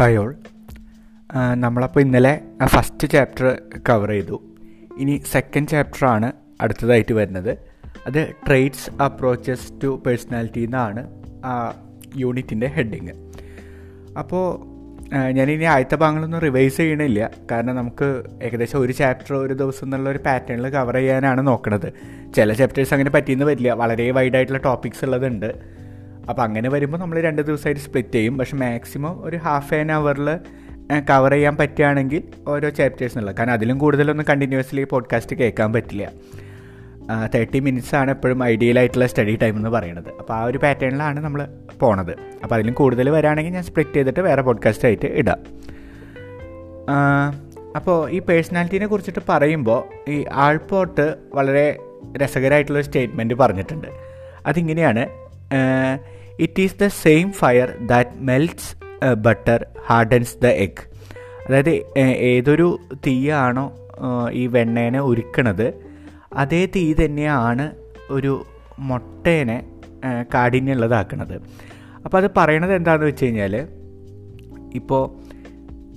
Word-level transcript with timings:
Hi 0.00 0.16
all 0.16 0.34
നമ്മളപ്പോൾ 1.54 2.00
ഇന്നലെ 2.00 2.40
first 2.64 3.08
chapter 3.08 3.46
cover 3.88 4.08
ചെയ്തു. 4.08 4.36
ഇനി 4.98 5.22
സെക്കൻഡ് 5.32 5.68
ചാപ്റ്ററാണ് 5.68 6.32
അടുത്തതായിട്ട് 6.60 7.12
വരുന്നത്. 7.12 7.58
അത് 8.06 8.34
ട്രേഡ്സ് 8.46 9.02
അപ്രോച്ചസ് 9.02 9.72
ടു 9.82 10.02
പേഴ്സണാലിറ്റി 10.06 10.60
എന്നാണ് 10.60 11.02
ആ 11.44 11.52
യൂണിറ്റിന്റെ 12.16 12.66
ഹെഡിങ് 12.66 13.14
അപ്പോൾ 14.18 14.46
ഞാനിനി 15.32 15.64
ആദ്യത്തെ 15.64 15.96
ഭാഗങ്ങളൊന്നും 15.96 16.40
റിവൈസ് 16.40 16.76
ചെയ്യണില്ല. 16.76 17.30
കാരണം 17.50 17.76
നമുക്ക് 17.76 18.24
ഏകദേശം 18.42 18.78
ഒരു 18.78 18.92
ചാപ്റ്റർ 18.92 19.34
ഒരു 19.34 19.54
ദിവസം 19.54 19.86
എന്നുള്ള 19.86 20.10
ഒരു 20.10 20.18
പാറ്റേണിൽ 20.26 20.68
കവർ 20.68 20.94
ചെയ്യാനാണ് 20.94 21.46
നോക്കുന്നത് 21.46 21.92
ചില 22.36 22.52
ചാപ്റ്റേഴ്സ് 22.52 22.94
അങ്ങനെ 22.94 23.10
പറ്റിയെന്ന് 23.10 23.44
വരില്ല. 23.44 23.72
വളരെ 23.72 24.10
വൈഡായിട്ടുള്ള 24.10 24.62
ടോപ്പിക്സ് 24.70 25.04
ഉള്ളതുണ്ട്. 25.04 25.79
അപ്പോൾ 26.30 26.42
അങ്ങനെ 26.42 26.68
വരുമ്പോൾ 26.70 26.98
നമ്മൾ 26.98 27.20
രണ്ട് 27.20 27.42
ദിവസമായിട്ട് 27.42 27.80
സ്പ്ലിറ്റ് 27.80 28.12
ചെയ്യും. 28.12 28.38
പക്ഷെ 28.38 28.56
മാക്സിമം 28.56 29.24
ഒരു 29.24 29.36
ഹാഫ് 29.36 29.74
ആൻ 29.74 29.92
അവറിൽ 29.92 30.28
കവർ 31.10 31.32
ചെയ്യാൻ 31.32 31.56
പറ്റുകയാണെങ്കിൽ 31.56 32.22
ഓരോ 32.48 32.68
ചാപ്റ്റേഴ്സ് 32.68 33.18
ഉള്ളത് 33.18 33.36
കാരണം 33.36 33.52
അതിലും 33.52 33.78
കൂടുതലൊന്നും 33.78 34.26
കണ്ടിന്യൂസ്ലി 34.30 34.84
പോഡ്കാസ്റ്റ് 34.84 35.36
കേൾക്കാൻ 35.36 35.72
പറ്റില്ല. 35.72 36.10
തേർട്ടി 37.34 37.58
മിനിറ്റ്സ് 37.58 37.94
ആണ് 37.94 38.10
എപ്പോഴും 38.10 38.44
ഐഡിയൽ 38.44 38.78
ആയിട്ടുള്ള 38.78 39.06
സ്റ്റഡി 39.06 39.38
ടൈം 39.42 39.56
എന്ന് 39.56 39.70
പറയുന്നത് 39.70 40.10
അപ്പോൾ 40.18 40.34
ആ 40.34 40.44
ഒരു 40.44 40.58
പാറ്റേണിലാണ് 40.58 41.20
നമ്മൾ 41.20 41.48
പോണത്. 41.80 42.12
അപ്പോൾ 42.42 42.54
അതിലും 42.54 42.74
കൂടുതൽ 42.74 43.10
വരാണെങ്കിൽ 43.10 43.52
ഞാൻ 43.52 43.62
സ്പ്ലിറ്റ് 43.62 43.94
ചെയ്തിട്ട് 43.94 44.20
വേറെ 44.20 44.42
പോഡ്കാസ്റ്റ് 44.42 44.86
ആയിട്ട് 44.86 45.06
ഇടാം. 45.06 45.40
അപ്പോൾ 47.76 48.10
ഈ 48.10 48.18
പേഴ്സണാലിറ്റിനെ 48.18 48.86
കുറിച്ചിട്ട് 48.86 49.22
പറയുമ്പോൾ 49.28 50.10
ഈ 50.10 50.24
ആൾപോട്ട് 50.32 51.16
വളരെ 51.34 51.66
രസകരമായിട്ടുള്ളൊരു 52.22 52.86
സ്റ്റേറ്റ്മെന്റ് 52.86 53.34
പറഞ്ഞിട്ടുണ്ട്. 53.34 53.88
അതിങ്ങനെയാണ് 54.46 55.04
it 56.44 56.62
is 56.62 56.76
the 56.82 56.86
same 57.02 57.26
fire 57.32 57.68
that 57.86 58.16
melts 58.28 58.70
butter 59.26 59.60
hardens 59.86 60.36
the 60.42 60.52
egg 60.64 60.82
അതായത് 61.44 61.72
ഏതൊരു 62.30 62.68
തീയാണോ 63.06 63.66
ഈ 64.32 64.46
വെണ്ണേനെ 64.46 65.00
ഉരുക്കണത് 65.00 65.66
അതേ 66.34 66.62
തീ 66.74 66.84
തന്നെയാണ് 66.94 67.66
ഒരു 68.10 68.32
മുട്ടേനെ 68.78 69.58
കാഠിന്യമുള്ളതാക്കുന്നത് 70.34 71.34
അപ്പോൾ 72.04 72.18
അത് 72.18 72.28
പറയണത് 72.36 72.72
എന്താണെന്ന് 72.72 73.06
വെച്ച് 73.06 73.24
കഴിഞ്ഞാൽ 73.24 73.54
ഇപ്പോൾ 74.74 75.02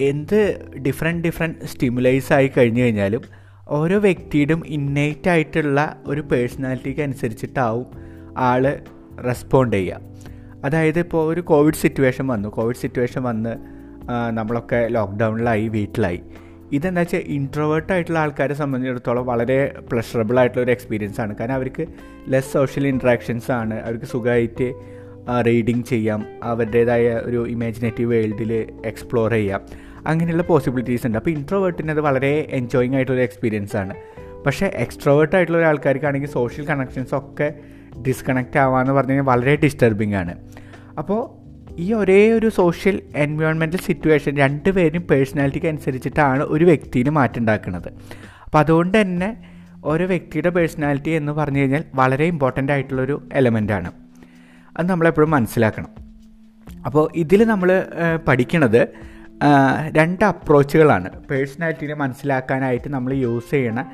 എന്ത് 0.02 0.39
ഡിഫറെന്റ് 0.81 1.23
ഡിഫറെന്റ് 1.27 1.66
സ്റ്റിമുലൈസ് 1.66 2.33
ആയി 2.33 2.47
കഴിഞ്ഞു 2.47 2.81
കഴിഞ്ഞാലും 2.83 3.23
ഓരോ 3.71 3.97
വ്യക്തിയുടെയും 3.99 4.61
ഇന്നേറ്റ് 4.67 5.30
ആയിട്ടുള്ള 5.30 5.80
ഒരു 6.05 6.21
പേഴ്സണാലിറ്റിക്ക് 6.21 7.02
അനുസരിച്ചിട്ടാവും 7.02 7.86
ആൾ 8.39 8.64
റെസ്പോണ്ട് 9.25 9.75
ചെയ്യുക. 9.75 10.12
അതായത് 10.64 11.00
ഇപ്പോൾ 11.00 11.33
ഒരു 11.33 11.42
കോവിഡ് 11.42 11.75
സിറ്റുവേഷൻ 11.75 12.28
വന്നു. 12.28 12.50
കോവിഡ് 12.50 12.75
സിറ്റുവേഷൻ 12.75 13.23
വന്ന് 13.23 13.50
നമ്മളൊക്കെ 14.31 14.88
ലോക്ക്ഡൗണിലായി 14.88 15.67
വീട്ടിലായി. 15.67 16.22
ഇതെന്താ 16.72 17.00
വെച്ചാൽ 17.02 17.20
ഇൻട്രോവേർട്ടായിട്ടുള്ള 17.20 18.20
ആൾക്കാരെ 18.20 18.53
സംബന്ധിച്ചിടത്തോളം 18.53 19.25
വളരെ 19.25 19.75
പ്ലഷറബിൾ 19.92 20.39
ആയിട്ടുള്ള 20.39 20.64
ഒരു 20.64 20.72
എക്സ്പീരിയൻസ് 20.72 21.22
ആണ്. 21.22 21.36
കാരണം 21.36 21.53
അവർക്ക് 21.53 21.88
ലെസ് 22.28 22.53
സോഷ്യൽ 22.53 22.88
ഇൻട്രാക്ഷൻസ് 22.88 23.52
ആണ്. 23.52 23.83
അവർക്ക് 23.83 24.05
സുഖമായിട്ട് 24.05 24.73
റീഡിങ് 25.47 25.83
ചെയ്യാം. 25.83 26.25
അവരുടേതായ 26.44 27.22
ഒരു 27.23 27.48
ഇമാജിനേറ്റീവ് 27.48 28.09
വേൾഡിൽ 28.11 28.53
എക്സ്പ്ലോർ 28.86 29.31
ചെയ്യാം. 29.31 29.61
അങ്ങനെയുള്ള 30.08 30.44
പോസിബിലിറ്റീസ് 30.44 31.08
ഉണ്ട്. 31.08 31.17
അപ്പോൾ 31.17 31.30
ഇൻട്രോവേർട്ടിന് 31.30 31.92
അത് 31.92 32.02
വളരെ 32.02 32.48
എൻജോയിങ് 32.50 32.95
ആയിട്ടുള്ള 32.95 33.22
എക്സ്പീരിയൻസ് 33.22 33.77
ആണ്. 33.77 33.94
പക്ഷേ 34.45 34.72
എക്സ്ട്രോവേർട്ട് 34.75 35.36
ആയിട്ടുള്ള 35.36 35.58
ഒരാൾക്കാർക്കാണെങ്കിൽ 35.58 36.30
സോഷ്യൽ 36.30 36.66
കണക്ഷൻസ് 36.66 37.16
ഒക്കെ 37.16 37.53
ഡിസ്കണക്റ്റ് 38.08 38.59
ആവാന്ന് 38.59 38.94
പറഞ്ഞു 38.94 39.11
കഴിഞ്ഞാൽ 39.11 39.25
വളരെ 39.25 39.55
ഡിസ്റ്റർബിംഗ് 39.55 40.16
ആണ്. 40.16 40.36
അപ്പോൾ 40.97 41.44
ഈ 41.81 41.94
ഒരേ 41.94 42.31
ഒരു 42.31 42.49
സോഷ്യൽ 42.49 43.02
എൻവയോൺമെന്റൽ 43.16 43.77
സിറ്റുവേഷൻ 43.77 44.38
രണ്ടുപേരും 44.38 45.02
പേഴ്സണാലിറ്റിക്ക് 45.02 45.67
അനുസരിച്ചിട്ടാണ് 45.67 46.43
ഒരു 46.43 46.65
വ്യക്തിയിൽ 46.65 47.09
മാറ്റം 47.09 47.39
ഉണ്ടാക്കുന്നത് 47.39 47.87
അപ്പോൾ 48.43 48.59
അതുകൊണ്ട് 48.59 49.02
തന്നെ 49.02 49.48
ഓരോ 49.86 50.05
വ്യക്തിയുടെ 50.05 50.49
പേഴ്സണാലിറ്റി 50.49 51.09
എന്ന് 51.09 51.31
പറഞ്ഞു 51.31 51.59
കഴിഞ്ഞാൽ 51.59 51.83
വളരെ 51.95 52.26
ഇമ്പോർട്ടന്റ് 52.26 52.71
ആയിട്ടുള്ളൊരു 52.71 53.30
എലമെന്റാണ് 53.33 53.92
അത് 54.77 54.89
നമ്മളെപ്പോഴും 54.89 55.31
മനസ്സിലാക്കണം. 55.31 55.89
അപ്പോൾ 56.86 57.10
ഇതിൽ 57.15 57.43
നമ്മൾ 57.43 57.83
പഠിക്കണത് 58.27 58.87
രണ്ട് 59.89 60.25
അപ്രോച്ചുകളാണ് 60.25 61.10
പേഴ്സണാലിറ്റിനെ 61.31 61.93
മനസ്സിലാക്കാനായിട്ട് 61.93 62.89
നമ്മൾ 62.89 63.14
യൂസ് 63.14 63.52
ചെയ്യണ 63.52 63.86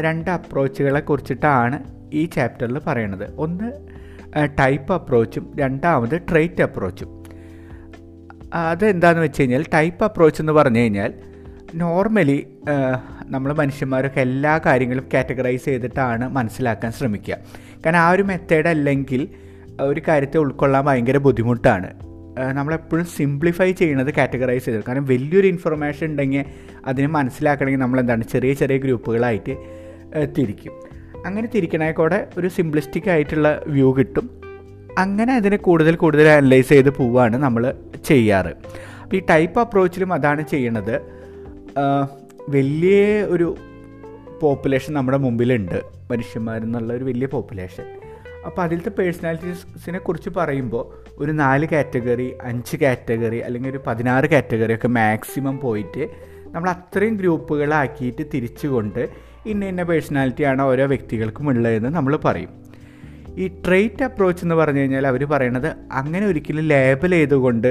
രണ്ട് 0.00 0.30
അപ്രോച്ചുകളെ 0.30 1.00
കുറിച്ചിട്ടാണ് 1.00 1.95
ഈ 2.12 2.24
ചാപ്റ്ററിൽ 2.24 2.78
പറയണത്. 2.78 3.34
ഒന്ന് 3.34 3.72
ടൈപ്പ് 4.60 4.92
അപ്രോച്ചും 4.92 5.52
രണ്ടാമത് 5.60 6.20
ട്രേറ്റ് 6.32 6.62
അപ്രോച്ചും 6.62 7.26
അതെന്താണെന്ന് 8.54 9.22
വെച്ച് 9.22 9.42
കഴിഞ്ഞാൽ 9.42 9.64
ടൈപ്പ് 9.74 10.04
അപ്രോച്ച് 10.04 10.42
എന്ന് 10.42 10.52
പറഞ്ഞു 10.52 10.78
കഴിഞ്ഞാൽ 10.78 11.14
നോർമലി 11.74 12.46
നമ്മൾ 13.24 13.52
മനുഷ്യന്മാരൊക്കെ 13.52 14.20
എല്ലാ 14.20 14.60
കാര്യങ്ങളും 14.66 15.04
കാറ്റഗറൈസ് 15.14 15.64
ചെയ്തിട്ടാണ് 15.64 16.28
മനസ്സിലാക്കാൻ 16.28 16.92
ശ്രമിക്കുക. 16.92 17.36
കാരണം 17.86 17.98
ആ 17.98 18.10
ഒരു 18.10 18.22
മെത്തേഡ് 18.22 18.66
അല്ലെങ്കിൽ 18.66 19.28
ഒരു 19.80 20.02
കാര്യത്തെ 20.08 20.38
ഉൾക്കൊള്ളാൻ 20.38 20.84
ഭയങ്കര 20.84 21.16
ബുദ്ധിമുട്ടാണ്. 21.16 21.94
നമ്മളെപ്പോഴും 22.52 23.06
സിംപ്ലിഫൈ 23.06 23.72
ചെയ്യുന്നത് 23.72 24.14
കാറ്റഗറൈസ് 24.14 24.64
ചെയ്തത് 24.64 24.84
കാരണം 24.88 25.04
വലിയൊരു 25.04 25.46
ഇൻഫർമേഷൻ 25.46 26.06
ഉണ്ടെങ്കിൽ 26.06 26.44
അതിനെ 26.86 27.08
മനസ്സിലാക്കണമെങ്കിൽ 27.08 27.80
നമ്മൾ 27.80 28.00
എന്താണ് 28.00 28.24
ചെറിയ 28.24 28.52
ചെറിയ 28.52 28.78
ഗ്രൂപ്പുകളായിട്ട് 28.78 29.56
തിരിക്കും. 30.38 30.72
അങ്ങനെ 31.26 31.48
തിരിക്കണേ 31.54 31.92
കൂടെ 31.92 32.28
ഒരു 32.38 32.48
സിംപ്ലിസ്റ്റിക് 32.48 33.10
ആയിട്ടുള്ള 33.10 33.62
വ്യൂ 33.66 33.92
കിട്ടും. 33.92 34.26
അങ്ങനെ 34.98 35.34
അതിനെ 35.34 35.56
കൂടുതൽ 35.56 35.94
കൂടുതൽ 35.96 36.28
അനലൈസ് 36.28 36.68
ചെയ്ത് 36.68 36.90
പോവുകയാണ് 36.90 37.36
നമ്മൾ 37.36 37.74
ചെയ്യാറ്. 38.04 38.52
അപ്പോൾ 39.02 39.16
ഈ 39.16 39.22
ടൈപ്പ് 39.30 39.60
അപ്രോച്ചിലും 39.60 40.12
അതാണ് 40.12 40.48
ചെയ്യണത്. 40.48 40.96
വലിയ 42.48 43.22
ഒരു 43.22 43.56
പോപ്പുലേഷൻ 44.42 44.94
നമ്മുടെ 44.94 45.18
മുമ്പിലുണ്ട്. 45.18 45.78
മനുഷ്യന്മാരെന്നുള്ള 46.10 46.92
ഒരു 46.92 47.04
വലിയ 47.04 47.26
പോപ്പുലേഷൻ 47.26 47.86
അപ്പോൾ 48.46 48.62
അതിലത്തെ 48.62 48.88
പേഴ്സണാലിറ്റീസിനെ 48.88 49.98
കുറിച്ച് 49.98 50.30
പറയുമ്പോൾ 50.30 50.84
ഒരു 51.18 51.32
നാല് 51.32 51.66
കാറ്റഗറി 51.72 52.34
അഞ്ച് 52.42 52.76
കാറ്റഗറി 52.76 53.36
അല്ലെങ്കിൽ 53.36 53.70
ഒരു 53.70 53.80
പതിനാറ് 53.86 54.24
കാറ്റഗറി 54.24 54.74
ഒക്കെ 54.74 54.88
മാക്സിമം 54.88 55.58
പോയിട്ട് 55.58 56.08
നമ്മൾ 56.46 56.70
അത്രയും 56.70 57.16
ഗ്രൂപ്പുകളാക്കിയിട്ട് 57.16 58.22
തിരിച്ചുകൊണ്ട് 58.34 59.08
ഇന്ന 59.50 59.64
ഇന്ന 59.72 59.82
പേഴ്സണാലിറ്റിയാണ് 59.82 60.62
ഓരോ 60.62 60.86
വ്യക്തികൾക്കും 60.86 61.48
ഉള്ളതെന്ന് 61.48 61.88
നമ്മൾ 61.88 62.16
പറയും. 62.24 62.52
ഈ 63.42 63.46
ട്രെയ്റ്റ് 63.64 64.04
അപ്രോച്ച് 64.04 64.44
എന്ന് 64.44 64.54
പറഞ്ഞു 64.54 64.80
കഴിഞ്ഞാൽ 64.80 65.06
അവർ 65.06 65.22
പറയണത് 65.24 65.70
അങ്ങനെ 65.92 66.26
ഒരിക്കലും 66.26 66.64
ലേബൽ 66.64 67.10
ചെയ്തുകൊണ്ട് 67.10 67.70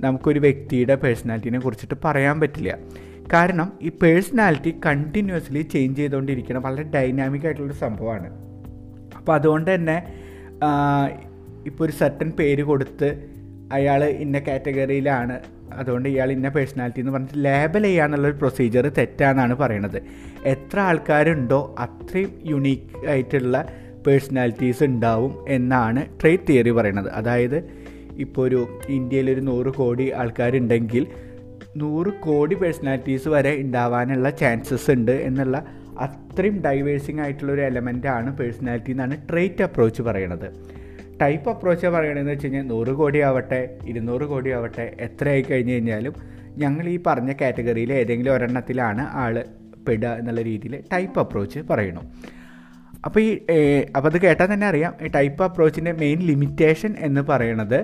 നമുക്കൊരു 0.00 0.38
വ്യക്തിയുടെ 0.38 0.94
പേഴ്സണാലിറ്റിനെ 0.94 1.58
കുറിച്ചിട്ട് 1.58 1.94
പറയാൻ 2.04 2.40
പറ്റില്ല. 2.40 2.78
കാരണം 3.32 3.72
ഈ 3.82 3.88
പേഴ്സണാലിറ്റി 4.02 4.72
കണ്ടിന്യൂസ്ലി 4.86 5.62
ചേഞ്ച് 5.62 6.00
ചെയ്തുകൊണ്ടിരിക്കണം 6.00 6.62
വളരെ 6.62 6.84
ഡൈനാമിക് 6.94 7.46
ആയിട്ടുള്ളൊരു 7.46 7.78
സംഭവമാണ്. 7.78 8.28
അപ്പോൾ 9.18 9.34
അതുകൊണ്ട് 9.34 9.74
തന്നെ 9.74 9.96
ഇപ്പോൾ 11.66 11.84
ഒരു 11.84 11.92
സർട്ടൻ 11.92 12.28
പേര് 12.30 12.62
കൊടുത്ത് 12.62 13.08
അയാൾ 13.72 14.04
ഇന്ന 14.04 14.38
കാറ്റഗറിയിലാണ് 14.38 15.36
അതുകൊണ്ട് 15.72 16.08
ഇയാൾ 16.08 16.30
ഇന്ന 16.30 16.48
പേഴ്സണാലിറ്റി 16.48 17.00
എന്ന് 17.00 17.12
പറഞ്ഞിട്ട് 17.12 17.44
ലേബൽ 17.44 17.82
ചെയ്യാന്നുള്ളൊരു 17.82 18.34
പ്രൊസീജിയർ 18.34 18.92
തെറ്റാണെന്നാണ് 18.98 19.54
പറയണത്. 19.54 20.02
എത്ര 20.44 20.80
ആൾക്കാരുണ്ടോ 20.80 21.74
അത്രയും 21.78 22.30
യുണീക്ക് 22.44 23.06
ആയിട്ടുള്ള 23.06 23.66
പേഴ്സണാലിറ്റീസ് 24.06 24.82
ഉണ്ടാവും 24.82 25.44
എന്നാണ് 25.48 26.06
ട്രേഡ് 26.20 26.46
തിയറി 26.48 26.70
പറയുന്നത് 26.70 27.08
അതായത് 27.12 27.58
ഇപ്പോൾ 28.18 28.42
ഒരു 28.42 28.66
ഇന്ത്യയിൽ 28.88 29.30
ഒരു 29.30 29.40
നൂറ് 29.40 29.70
കോടി 29.70 30.12
ആൾക്കാരുണ്ടെങ്കിൽ 30.12 31.06
നൂറ് 31.76 32.10
കോടി 32.20 32.54
പേഴ്സണാലിറ്റീസ് 32.54 33.28
വരെ 33.28 33.50
ഉണ്ടാവാനുള്ള 33.56 34.30
ചാൻസസ് 34.30 34.90
ഉണ്ട് 34.90 35.12
എന്നുള്ള 35.12 35.64
അത്രയും 35.98 36.62
ഡൈവേഴ്സിങ് 36.62 37.20
ആയിട്ടുള്ള 37.20 37.52
ഒരു 37.52 37.60
എലമെന്റാണ് 37.60 38.36
പേഴ്സണാലിറ്റി 38.36 38.90
എന്നാണ് 38.90 39.28
ട്രേറ്റ് 39.30 39.62
അപ്രോച്ച് 39.62 40.02
പറയണത്. 40.02 40.48
ടൈപ്പ് 41.20 41.50
അപ്രോച്ച് 41.50 41.86
പറയണതെന്ന് 41.86 42.32
വെച്ച് 42.32 42.46
കഴിഞ്ഞാൽ 42.46 42.66
നൂറ് 42.66 42.92
കോടി 42.94 43.18
ആവട്ടെ 43.18 43.60
ഇരുന്നൂറ് 43.84 44.24
കോടി 44.24 44.50
ആവട്ടെ 44.50 44.96
എത്ര 44.98 45.28
ആയി 45.28 45.42
കഴിഞ്ഞ് 45.42 45.72
കഴിഞ്ഞാലും 45.72 46.14
ഞങ്ങൾ 46.56 46.88
ഈ 46.88 46.96
പറഞ്ഞ 47.06 47.32
കാറ്റഗറിയിൽ 47.40 47.92
ഏതെങ്കിലും 47.92 48.32
ഒരെണ്ണത്തിലാണ് 48.34 49.02
ആൾ 49.24 49.44
പെടുക 49.88 50.08
എന്നുള്ള 50.20 50.42
രീതിയിൽ 50.42 50.74
ടൈപ്പ് 50.92 51.20
അപ്രോച്ച് 51.20 51.60
പറയണു 51.70 52.02
അപ്പോൾ 53.04 53.20
ഈ 53.20 53.30
അപ്പോൾ 53.96 54.08
അത് 54.08 54.18
കേട്ടാൽ 54.20 54.54
തന്നെ 54.54 54.66
അറിയാം 54.66 54.92
ഈ 55.02 55.06
ടൈപ്പ് 55.06 55.44
അപ്രോച്ചിന്റെ 55.44 55.92
മെയിൻ 55.92 56.20
ലിമിറ്റേഷൻ 56.20 56.94
എന്ന് 56.98 57.20
പറയണത് 57.20 57.78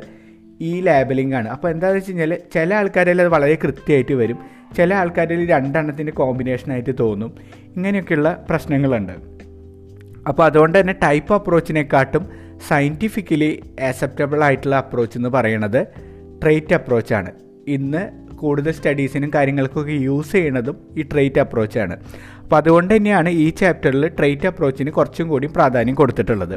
ഈ 0.61 0.81
ലേബലിംഗ് 0.81 1.35
ആണ്. 1.35 1.49
അപ്പോൾ 1.49 1.69
എന്താണെന്ന് 1.69 2.01
വെച്ച് 2.01 2.11
കഴിഞ്ഞാൽ 2.11 2.33
ചില 2.55 2.75
ആൾക്കാരിൽ 2.75 3.23
അത് 3.23 3.29
വളരെ 3.29 3.55
കൃത്യമായിട്ട് 3.55 4.13
വരും. 4.13 4.39
ചില 4.77 4.95
ആൾക്കാരിൽ 4.95 5.41
രണ്ടെണ്ണത്തിന്റെ 5.51 6.13
കോമ്പിനേഷനായിട്ട് 6.13 6.99
തോന്നും. 6.99 7.31
ഇങ്ങനെയൊക്കെയുള്ള 7.77 8.47
പ്രശ്നങ്ങളുണ്ട്. 8.51 9.13
അപ്പോൾ 10.29 10.45
അതുകൊണ്ട് 10.45 10.81
തന്നെ 10.81 10.95
ടൈപ്പ് 11.03 11.35
അപ്രോച്ചിനെക്കാട്ടും 11.35 12.25
സയന്റിഫിക്കലി 12.69 13.51
ആക്സെപ്റ്റബിൾ 13.89 14.45
ആയിട്ടുള്ള 14.45 14.77
അപ്രോച്ച് 14.77 15.17
എന്ന് 15.19 15.29
പറയുന്നത് 15.29 15.81
ട്രേറ്റ് 16.43 16.75
അപ്രോച്ചാണ് 16.75 17.31
ഇന്ന് 17.69 18.03
കൂടുതൽ 18.37 18.73
സ്റ്റഡീസിനും 18.73 19.31
കാര്യങ്ങൾക്കൊക്കെ 19.35 19.93
യൂസ് 20.07 20.33
ചെയ്യുന്നതും 20.33 20.77
ഈ 20.97 21.03
ട്രേറ്റ് 21.03 21.41
അപ്രോച്ചാണ് 21.41 21.95
അപ്പോൾ 22.43 22.57
അതുകൊണ്ട് 22.57 22.93
തന്നെയാണ് 22.95 23.31
ഈ 23.45 23.51
ചാപ്റ്ററിൽ 23.51 24.05
ട്രേറ്റ് 24.19 24.47
അപ്രോച്ചിന് 24.47 24.91
കുറച്ചും 24.91 25.29
കൂടി 25.29 25.47
പ്രാധാന്യം 25.47 25.95
കൊടുത്തിട്ടുള്ളത്. 25.95 26.57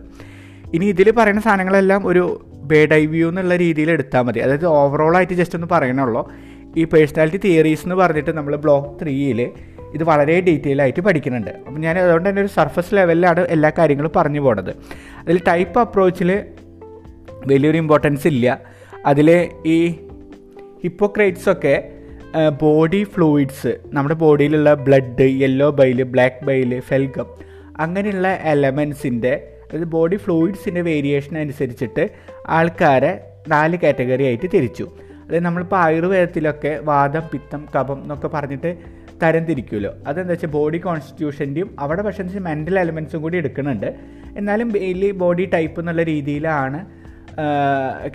ഇനി 0.73 0.85
ഇതിൽ 0.85 1.11
പറയുന്ന 1.11 1.41
സാധനങ്ങളെല്ലാം 1.41 2.01
ഒരു 2.07 2.23
ബേഡ് 2.71 2.93
ഐ 2.93 3.05
വ്യൂ 3.05 3.27
എന്നുള്ള 3.29 3.55
രീതിയിൽ 3.55 3.91
എടുത്താൽ 3.91 4.21
മതി. 4.21 4.39
അതായത് 4.39 4.67
ഓവറോൾ 4.79 5.15
ആയിട്ട് 5.17 5.33
ജസ്റ്റ് 5.33 5.57
ഒന്ന് 5.59 5.67
പറയണുള്ളൂ 5.75 6.23
ഈ 6.77 6.83
പേഴ്സണാലിറ്റി 6.93 7.39
തിയറീസ് 7.47 7.83
എന്ന് 7.83 7.95
പറഞ്ഞിട്ട് 7.95 8.31
നമ്മൾ 8.31 8.55
ബ്ലോക്ക് 8.63 8.89
ത്രീയിൽ 9.01 9.39
ഇത് 9.93 10.03
വളരെ 10.03 10.41
ഡീറ്റെയിൽ 10.41 10.81
ആയിട്ട് 10.81 11.01
പഠിക്കുന്നുണ്ട്. 11.01 11.51
അപ്പം 11.51 11.81
ഞാൻ 11.81 11.99
അതുകൊണ്ട് 11.99 12.29
തന്നെ 12.29 12.41
ഒരു 12.41 12.49
സർഫസ് 12.49 12.95
ലെവലിലാണ് 12.95 13.39
എല്ലാ 13.39 13.71
കാര്യങ്ങളും 13.77 14.11
പറഞ്ഞു 14.15 14.39
പോണത്. 14.39 14.69
അതിൽ 15.19 15.41
ടൈപ്പ് 15.47 15.79
അപ്രോച്ചിൽ 15.79 16.43
വലിയൊരു 17.47 17.77
ഇമ്പോർട്ടൻസ് 17.77 18.27
ഇല്ല. 18.27 18.61
അതിൽ 19.05 19.49
ഈ 19.65 19.95
ഹിപ്പോക്രൈറ്റ്സ് 20.83 21.49
ഒക്കെ 21.49 21.91
ബോഡി 22.61 23.03
ഫ്ലൂയിഡ്സ് 23.03 23.77
നമ്മുടെ 23.85 24.15
ബോഡിയിലുള്ള 24.15 24.73
blood 24.73 25.21
yellow 25.21 25.69
bile 25.69 26.03
black 26.03 26.45
bile 26.45 26.79
phlegm 26.79 27.25
അങ്ങനെയുള്ള 27.79 28.39
എലമെൻസിന്റെ 28.41 29.47
അതായത് 29.63 29.87
ബോഡി 29.87 30.15
ഫ്ലൂയിഡ്സിന്റെ 30.15 30.81
വേരിയേഷൻ 30.81 31.37
അനുസരിച്ചിട്ട് 31.37 32.09
ആൾക്കാരെ 32.47 33.23
നാല് 33.47 33.77
കാറ്റഗറി 33.77 34.23
ആയിട്ട് 34.23 34.45
തിരിച്ചു. 34.53 34.91
അതായത് 35.27 35.43
നമ്മളിപ്പോൾ 35.43 35.75
ആയുർവേദത്തിലൊക്കെ 35.75 36.79
വാദം 36.83 37.21
പിത്തം 37.31 37.67
കഫം 37.75 38.01
എന്നൊക്കെ 38.01 38.27
പറഞ്ഞിട്ട് 38.27 38.77
തരം 39.21 39.43
തിരിക്കുമല്ലോ 39.49 39.91
അതെന്താ 40.07 40.33
വെച്ചാൽ 40.33 40.49
ബോഡി 40.49 40.77
കോൺസ്റ്റിറ്റ്യൂഷന്റെയും 40.77 41.69
അവിടെ 41.79 42.01
പക്ഷേ 42.01 42.23
മെന്റൽ 42.49 42.79
എലമെൻസും 42.79 43.21
കൂടി 43.21 43.37
എടുക്കുന്നുണ്ട്. 43.37 43.89
എന്നാലും 44.39 44.69
ഡെയിലി 44.71 45.11
ബോഡി 45.23 45.45
ടൈപ്പ് 45.53 45.79
എന്നുള്ള 45.81 46.03
രീതിയിലാണ് 46.03 46.79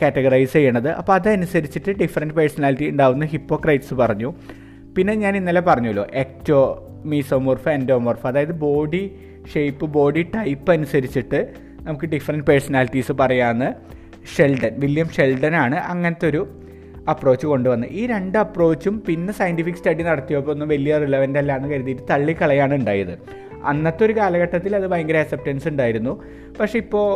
കാറ്റഗറൈസ് 0.00 0.52
ചെയ്യണത്. 0.52 0.88
അപ്പോൾ 0.88 1.12
അതനുസരിച്ചിട്ട് 1.12 1.90
ഡിഫറെന്റ് 2.02 2.34
പേഴ്സണാലിറ്റി 2.34 2.86
ഉണ്ടാവുന്ന 2.90 3.24
ഹിപ്പോക്രൈറ്റ്സ് 3.24 3.94
പറഞ്ഞു. 3.94 4.30
പിന്നെ 4.96 5.14
ഞാൻ 5.14 5.36
ഇന്നലെ 5.36 5.60
പറഞ്ഞല്ലോ 5.60 6.06
എക്ടോ 6.24 6.60
മീസോമോർഫ് 7.04 7.68
എൻഡോമോർഫ് 7.68 8.26
അതായത് 8.26 8.54
ബോഡി 8.66 9.02
ഷേപ്പ് 9.52 9.86
ബോഡി 9.96 10.22
ടൈപ്പ് 10.36 10.70
അനുസരിച്ചിട്ട് 10.72 11.40
നമുക്ക് 11.82 12.06
ഡിഫറെന്റ് 12.06 12.46
പേഴ്സണാലിറ്റീസ് 12.46 13.12
പറയാമെന്ന് 13.20 13.68
ഷെൽഡൻ 14.36 14.72
വില്യം 14.80 15.08
ഷെൽഡൻ 15.16 15.54
ആണ് 15.56 15.76
അങ്ങനത്തെ 15.92 16.26
ഒരു 16.28 16.42
അപ്രോച്ച് 17.08 17.46
കൊണ്ടുവന്നത് 17.46 17.90
ഈ 17.90 18.06
രണ്ട് 18.06 18.38
അപ്രോച്ചും 18.38 19.02
പിന്നെ 19.06 19.32
സയന്റിഫിക് 19.32 19.74
സ്റ്റഡി 19.74 20.02
നടത്തിയപ്പോൾ 20.02 20.52
ഒന്നും 20.52 20.68
വലിയ 20.68 20.98
റിലവന്റ് 20.98 21.38
അല്ല 21.38 21.56
എന്ന് 21.56 21.68
കരുതിയിട്ട് 21.68 22.02
തള്ളിക്കളയാണ് 22.10 22.74
ഉണ്ടായത്. 22.74 23.18
അന്നത്തെ 23.64 24.04
ഒരു 24.04 24.12
കാലഘട്ടത്തിൽ 24.12 24.76
അത് 24.76 24.86
ഭയങ്കര 24.86 25.16
അക്സെപ്റ്റൻസ് 25.16 25.68
ഉണ്ടായിരുന്നു. 25.68 26.22
പക്ഷേ 26.60 26.78
ഇപ്പോൾ 26.78 27.06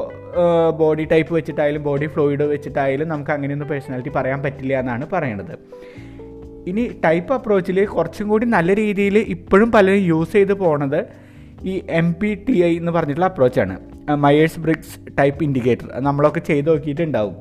ബോഡി 0.76 1.04
ടൈപ്പ് 1.04 1.34
വെച്ചിട്ടായാലും 1.34 1.82
ബോഡി 1.82 2.06
ഫ്ലൂയിഡ് 2.06 2.42
വെച്ചിട്ടായാലും 2.42 3.08
നമുക്ക് 3.08 3.30
അങ്ങനെയൊന്നും 3.30 3.68
പേഴ്സണാലിറ്റി 3.68 4.12
പറയാൻ 4.16 4.42
പറ്റില്ല 4.42 4.78
എന്നാണ് 4.78 5.06
പറയണത്. 5.12 5.54
ഇനി 6.66 6.90
ടൈപ്പ് 7.04 7.34
അപ്രോച്ചിൽ 7.34 7.84
കുറച്ചും 7.84 8.28
കൂടി 8.28 8.46
നല്ല 8.46 8.74
രീതിയിൽ 8.74 9.18
ഇപ്പോഴും 9.18 9.72
പലരും 9.72 10.04
യൂസ് 10.04 10.32
ചെയ്ത് 10.32 10.52
പോണത് 10.52 11.06
ഈ 11.64 11.82
എം 11.88 12.14
പി 12.14 12.34
ടി 12.48 12.64
ഐ 12.64 12.76
എന്ന് 12.76 12.92
പറഞ്ഞിട്ടുള്ള 12.92 13.26
അപ്രോച്ചാണ് 13.26 13.78
മയേഴ്സ് 14.14 14.60
ബ്രിക്സ് 14.60 14.98
ടൈപ്പ് 15.18 15.44
ഇൻഡിക്കേറ്റർ 15.44 16.00
നമ്മളൊക്കെ 16.00 16.40
ചെയ്ത് 16.40 16.68
നോക്കിയിട്ടുണ്ടാവും. 16.68 17.36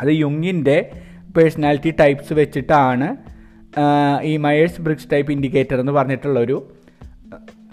അത് 0.00 0.08
യുങ്ങിന്റെ 0.08 0.92
പേഴ്സണാലിറ്റി 1.36 1.90
ടൈപ്സ് 2.00 2.32
വെച്ചിട്ടാണ് 2.40 3.08
ഈ 4.30 4.36
മയേഴ്സ് 4.44 4.82
ബ്രിക്സ് 4.86 5.10
ടൈപ്പ് 5.12 5.32
ഇൻഡിക്കേറ്റർ 5.32 5.78
എന്ന് 5.80 5.92
പറഞ്ഞിട്ടുള്ളൊരു 5.92 6.56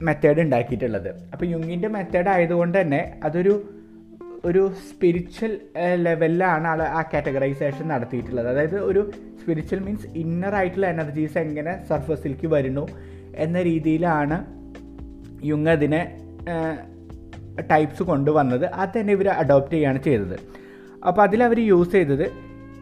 മെത്തേഡ് 0.08 0.40
ഉണ്ടാക്കിയിട്ടുള്ളത്. 0.46 1.10
അപ്പോൾ 1.34 1.46
യുങ്ങിന്റെ 1.46 1.88
മെത്തേഡ് 1.88 2.30
ആയതുകൊണ്ട് 2.36 2.82
തന്നെ 2.82 3.02
അതൊരു 3.24 3.54
ഒരു 4.50 4.64
സ്പിരിച്വൽ 4.88 5.54
ലെവലിലാണ് 6.06 6.68
ആൾ 6.72 6.82
ആ 6.98 7.02
കാറ്റഗറൈസേഷൻ 7.14 7.86
നടത്തിയിട്ടുള്ളത്. 7.94 8.48
അതായത് 8.50 8.78
ഒരു 8.90 9.02
സ്പിരിച്വൽ 9.40 9.80
മീൻസ് 9.86 10.08
ഇന്നർ 10.24 10.56
ആയിട്ടുള്ള 10.56 10.88
എനർജീസ് 10.96 11.38
എങ്ങനെ 11.38 11.74
സർഫസിലേക്ക് 11.90 12.48
വരുന്നു 12.56 12.84
എന്ന 13.46 13.62
രീതിയിലാണ് 13.70 14.38
യുങ് 15.52 15.72
അതിനെ 15.76 16.02
ടൈപ്സ് 17.72 18.04
കൊണ്ടുവന്നത്. 18.04 18.66
അത് 18.66 18.94
തന്നെ 19.00 19.14
ഇവർ 19.18 19.28
അഡോപ്റ്റ് 19.42 19.74
ചെയ്യുകയാണ് 19.76 20.02
ചെയ്തത്. 20.08 20.38
അപ്പോൾ 21.08 21.22
അതിലവർ 21.28 21.60
യൂസ് 21.72 21.92
ചെയ്തത് 21.92 22.26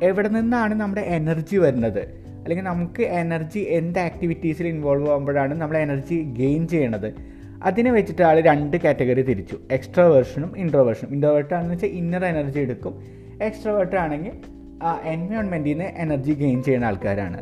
എവിടെ 0.03 0.27
നിന്നാണ് 0.27 0.73
നമ്മുടെ 0.73 1.01
എനർജി 1.01 1.57
വരുന്നത്? 1.57 1.99
അല്ലെങ്കിൽ 2.43 2.63
നമുക്ക് 2.63 3.03
എനർജി 3.03 3.59
എന്ത് 3.59 3.99
ആക്ടിവിറ്റീസിൽ 3.99 4.67
ഇൻവോൾവ് 4.67 5.09
ആകുമ്പോഴാണ് 5.09 5.61
നമ്മൾ 5.61 5.77
എനർജി 5.77 6.21
ഗെയിൻ 6.21 6.67
ചെയ്യണത്? 6.67 7.13
അതിനെ 7.63 7.91
വെച്ചിട്ട് 7.91 8.21
ആൾ 8.21 8.41
രണ്ട് 8.41 8.77
കാറ്റഗറി 8.77 9.21
തിരിച്ചു. 9.21 9.57
എക്സ്ട്രാ 9.71 10.05
വേർഷനും 10.05 10.57
ഇൻട്രോവേർഷനും 10.57 11.13
ഇൻട്രോവേർട്ട് 11.13 11.53
ആണെന്ന് 11.53 11.73
വെച്ചാൽ 11.73 11.87
ഇന്നർ 11.87 12.25
എനർജി 12.25 12.59
എടുക്കും. 12.59 13.03
എക്സ്ട്രോവേർട്ട് 13.41 13.95
ആണെങ്കിൽ 13.95 14.31
ആ 14.83 15.01
എൻവയോൺമെന്റിൽ 15.03 15.69
നിന്ന് 15.69 15.85
എനർജി 15.85 16.31
ഗെയിൻ 16.31 16.63
ചെയ്യുന്ന 16.63 16.85
ആൾക്കാരാണ്. 16.85 17.41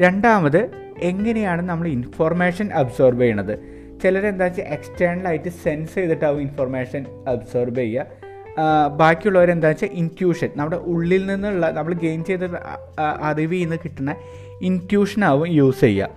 രണ്ടാമത് 0.00 0.70
എങ്ങനെയാണ് 1.00 1.62
നമ്മൾ 1.62 1.88
ഇൻഫോർമേഷൻ 1.88 2.72
അബ്സോർബ് 2.72 3.20
ചെയ്യണത്? 3.20 3.58
ചിലരെന്താ 4.02 4.44
വെച്ചാൽ 4.44 4.64
എക്സ്റ്റേണലായിട്ട് 4.64 5.48
സെൻസ് 5.48 5.94
ചെയ്തിട്ടാവും 5.94 6.40
ഇൻഫോർമേഷൻ 6.40 7.06
അബ്സോർബ് 7.28 7.76
ചെയ്യുക. 7.76 8.06
ബാക്കിയുള്ളവരെന്താ 8.96 9.68
വെച്ചാൽ 9.68 9.88
ഇന്റ്യൂഷൻ 9.92 10.50
നമ്മുടെ 10.56 10.78
ഉള്ളിൽ 10.92 11.26
നിന്നുള്ള 11.26 11.70
നമ്മൾ 11.70 11.92
ഗെയിൻ 12.04 12.24
ചെയ്ത 12.24 12.44
അറിവിൽ 13.30 13.60
നിന്ന് 13.62 13.78
കിട്ടുന്ന 13.84 14.14
ഇന്റ്യൂഷനാവും 14.62 15.48
യൂസ് 15.48 15.80
ചെയ്യുക. 15.80 16.08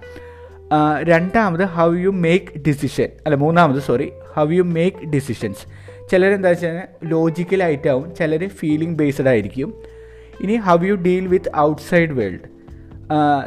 രണ്ടാമത് 1.04 1.66
ഹൗ 1.78 1.88
യു 1.96 2.10
മേക്ക് 2.26 2.60
ഡിസിഷൻ 2.68 3.10
അല്ല 3.26 3.36
മൂന്നാമത് 3.36 3.82
sorry 3.90 4.08
how 4.36 4.46
you 4.52 4.64
make 4.78 5.06
decisions 5.16 5.64
ചിലരെന്താ 6.12 6.50
വെച്ചാൽ 6.50 6.80
ലോജിക്കലായിട്ടാവും 7.04 8.16
ചിലർ 8.16 8.48
ഫീലിംഗ് 8.62 8.98
ബേസ്ഡ് 8.98 9.28
ആയിരിക്കും. 9.28 9.70
ഇനി 10.44 10.56
how 10.68 10.78
you 10.86 10.96
deal 10.96 11.28
with 11.28 11.52
outside 11.58 12.12
world 12.12 12.48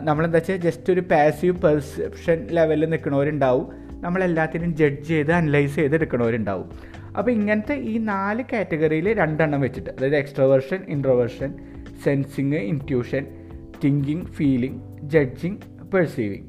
നമ്മളെന്താ 0.07 0.39
വെച്ചാൽ 0.39 0.57
ജസ്റ്റ് 0.57 0.93
ഒരു 0.93 1.03
പാസീവ് 1.11 1.57
പെർസെപ്ഷൻ 1.63 2.47
ലെവലിൽ 2.51 2.89
നിൽക്കുന്നവരുണ്ടാവും. 2.89 3.67
നമ്മളെല്ലാത്തിനും 4.05 4.77
ജഡ്ജ് 4.77 5.09
ചെയ്ത് 5.09 5.33
അനലൈസ് 5.33 5.75
ചെയ്ത് 5.75 5.95
എടുക്കണവരുണ്ടാവും 5.95 6.69
അപ്പോൾ 7.19 7.31
ഇങ്ങനത്തെ 7.31 7.75
ഈ 7.75 7.99
നാല് 7.99 8.43
കാറ്റഗറിയിൽ 8.53 9.13
രണ്ടെണ്ണം 9.13 9.61
വെച്ചിട്ട് 9.61 9.91
അതായത് 9.91 10.17
extroversion 10.17 10.79
introversion 10.89 11.55
sensing 12.05 12.55
intuition 12.55 13.27
thinking 13.85 14.25
feeling 14.25 14.99
judging 15.03 15.57
perceiving 15.95 16.45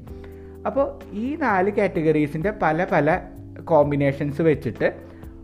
അപ്പോൾ 0.66 0.98
ഈ 1.12 1.36
നാല് 1.36 1.70
കാറ്റഗറീസിന്റെ 1.70 2.52
പല 2.62 2.86
പല 2.92 3.20
കോമ്പിനേഷൻസ് 3.64 4.42
വെച്ചിട്ട് 4.42 4.94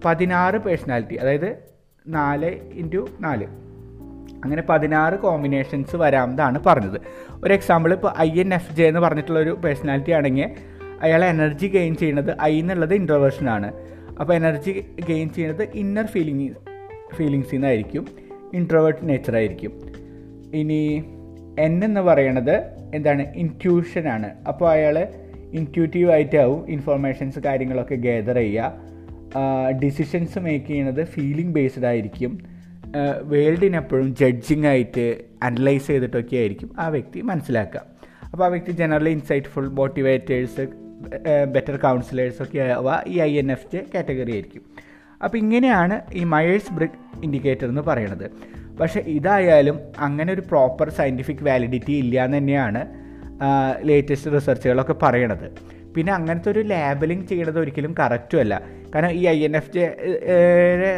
പതിനാറ് 0.05 0.57
പേഴ്സണാലിറ്റി 0.57 1.15
അതായത് 1.15 1.57
നാല് 2.07 2.61
ഇന്റു 2.73 3.09
നാല്. 3.21 3.45
അങ്ങനെ 4.45 4.63
പതിനാറ് 4.69 5.19
കോമ്പിനേഷൻസ് 5.19 5.97
വരാമെന്നാണ് 5.97 6.63
പറഞ്ഞത്. 6.67 7.01
ഒരു 7.45 7.55
എക്സാമ്പിൾ 7.55 7.93
ഇപ്പോൾ 7.93 8.13
ഐ 8.19 8.41
എൻ 8.41 8.55
എഫ് 8.55 8.75
ജെ 8.75 8.85
എന്ന് 8.85 9.01
പറഞ്ഞിട്ടുള്ള 9.01 9.39
ഒരു 9.39 9.51
പേഴ്സണാലിറ്റി 9.51 10.11
ആണെങ്കിൽ 10.11 10.51
അയാൾ 11.03 11.25
എനർജി 11.25 11.67
ഗെയിൻ 11.67 11.95
ചെയ്യുന്നത് 11.95 12.43
ഐ 12.43 12.61
എന്നുള്ളത് 12.61 12.95
ഇൻട്രോവേർഷനാണ് 12.95 13.94
അപ്പോൾ 14.21 14.35
എനർജി 14.35 14.85
ഗെയിൻ 15.09 15.29
ചെയ്യുന്നത് 15.29 15.69
ഇന്നർ 15.75 16.07
ഫീലിംഗ് 16.07 16.53
ഫീലിങ്സിൽ 17.17 17.55
നിന്നായിരിക്കും 17.55 18.07
ഇൻട്രോവേർട്ട് 18.55 19.09
നേച്ചർ 19.09 19.37
ആയിരിക്കും. 19.37 19.73
ഇനി 20.55 21.05
എൻ 21.59 21.85
എന്ന് 21.85 22.01
പറയണത് 22.01 22.57
എന്താണ്? 22.95 23.35
ഇന്റ്യൂഷനാണ് 23.35 24.31
അപ്പോൾ 24.49 24.71
അയാൾ 24.71 25.09
ഇന്റ്യൂട്ടീവ് 25.53 26.11
ആയിട്ടാവും 26.11 26.71
ഇൻഫോർമേഷൻസ് 26.71 27.39
കാര്യങ്ങളൊക്കെ 27.39 27.95
ഗ്യാതർ 27.95 28.37
ചെയ്യുക. 28.37 28.95
ഡിസിഷൻസ് 29.85 30.39
മേക്ക് 30.39 30.67
ചെയ്യുന്നത് 30.67 31.07
ഫീലിംഗ് 31.07 31.55
ബേസ്ഡ് 31.55 31.87
ആയിരിക്കും. 31.87 32.39
വേൾഡിനെപ്പോഴും 33.23 34.15
ജഡ്ജിങ് 34.15 34.67
ആയിട്ട് 34.67 35.25
അനലൈസ് 35.43 35.87
ചെയ്തിട്ടൊക്കെ 35.87 36.37
ആയിരിക്കും 36.37 36.71
ആ 36.79 36.89
വ്യക്തി 36.89 37.21
മനസ്സിലാക്കുക. 37.21 37.83
അപ്പോൾ 38.33 38.45
ആ 38.45 38.47
വ്യക്തി 38.47 38.71
generally 38.71 39.11
insightful 39.11 39.69
motivators 39.69 40.84
better 41.55 41.77
counsellors 41.77 42.43
ഒക്കെ 42.43 42.61
ആവുക 42.77 43.03
ഈ 43.07 43.17
I 43.29 43.31
N 43.43 43.53
F 43.53 43.69
J 43.73 43.81
category 43.95 44.33
ആയിരിക്കും. 44.33 44.63
അപ്പോൾ 45.25 45.39
ഇങ്ങനെയാണ് 45.39 45.97
ഈ 46.15 46.25
മയേഴ്സ് 46.25 46.73
ബ്രിഗ് 46.73 46.99
ഇൻഡിക്കേറ്റർ 47.25 47.67
എന്ന് 47.69 47.83
പറയുന്നത് 47.91 48.27
പക്ഷേ 48.81 49.01
ഇതായാലും 49.01 49.77
അങ്ങനെ 49.99 50.31
ഒരു 50.33 50.43
പ്രോപ്പർ 50.51 50.89
സയന്റിഫിക് 50.91 51.45
വാലിഡിറ്റി 51.49 51.95
ഇല്ല 52.05 52.25
എന്ന് 52.25 52.39
തന്നെയാണ് 52.39 52.83
ലേറ്റസ്റ്റ് 53.89 54.33
റിസർച്ചുകളൊക്കെ 54.33 54.95
പറയണത്. 55.03 55.47
പിന്നെ 55.97 56.13
അങ്ങനത്തെ 56.13 56.51
ഒരു 56.51 56.61
ലാബലിംഗ് 56.61 57.27
ചെയ്യണത് 57.29 57.59
ഒരിക്കലും 57.59 57.95
കറക്റ്റും 58.01 58.41
അല്ല. 58.41 58.55
കാരണം 58.95 59.11
ഈ 59.11 59.23
ഐ 59.27 59.39
എൻ 59.45 59.57
എഫ് 59.57 59.73
ജെ 59.73 59.85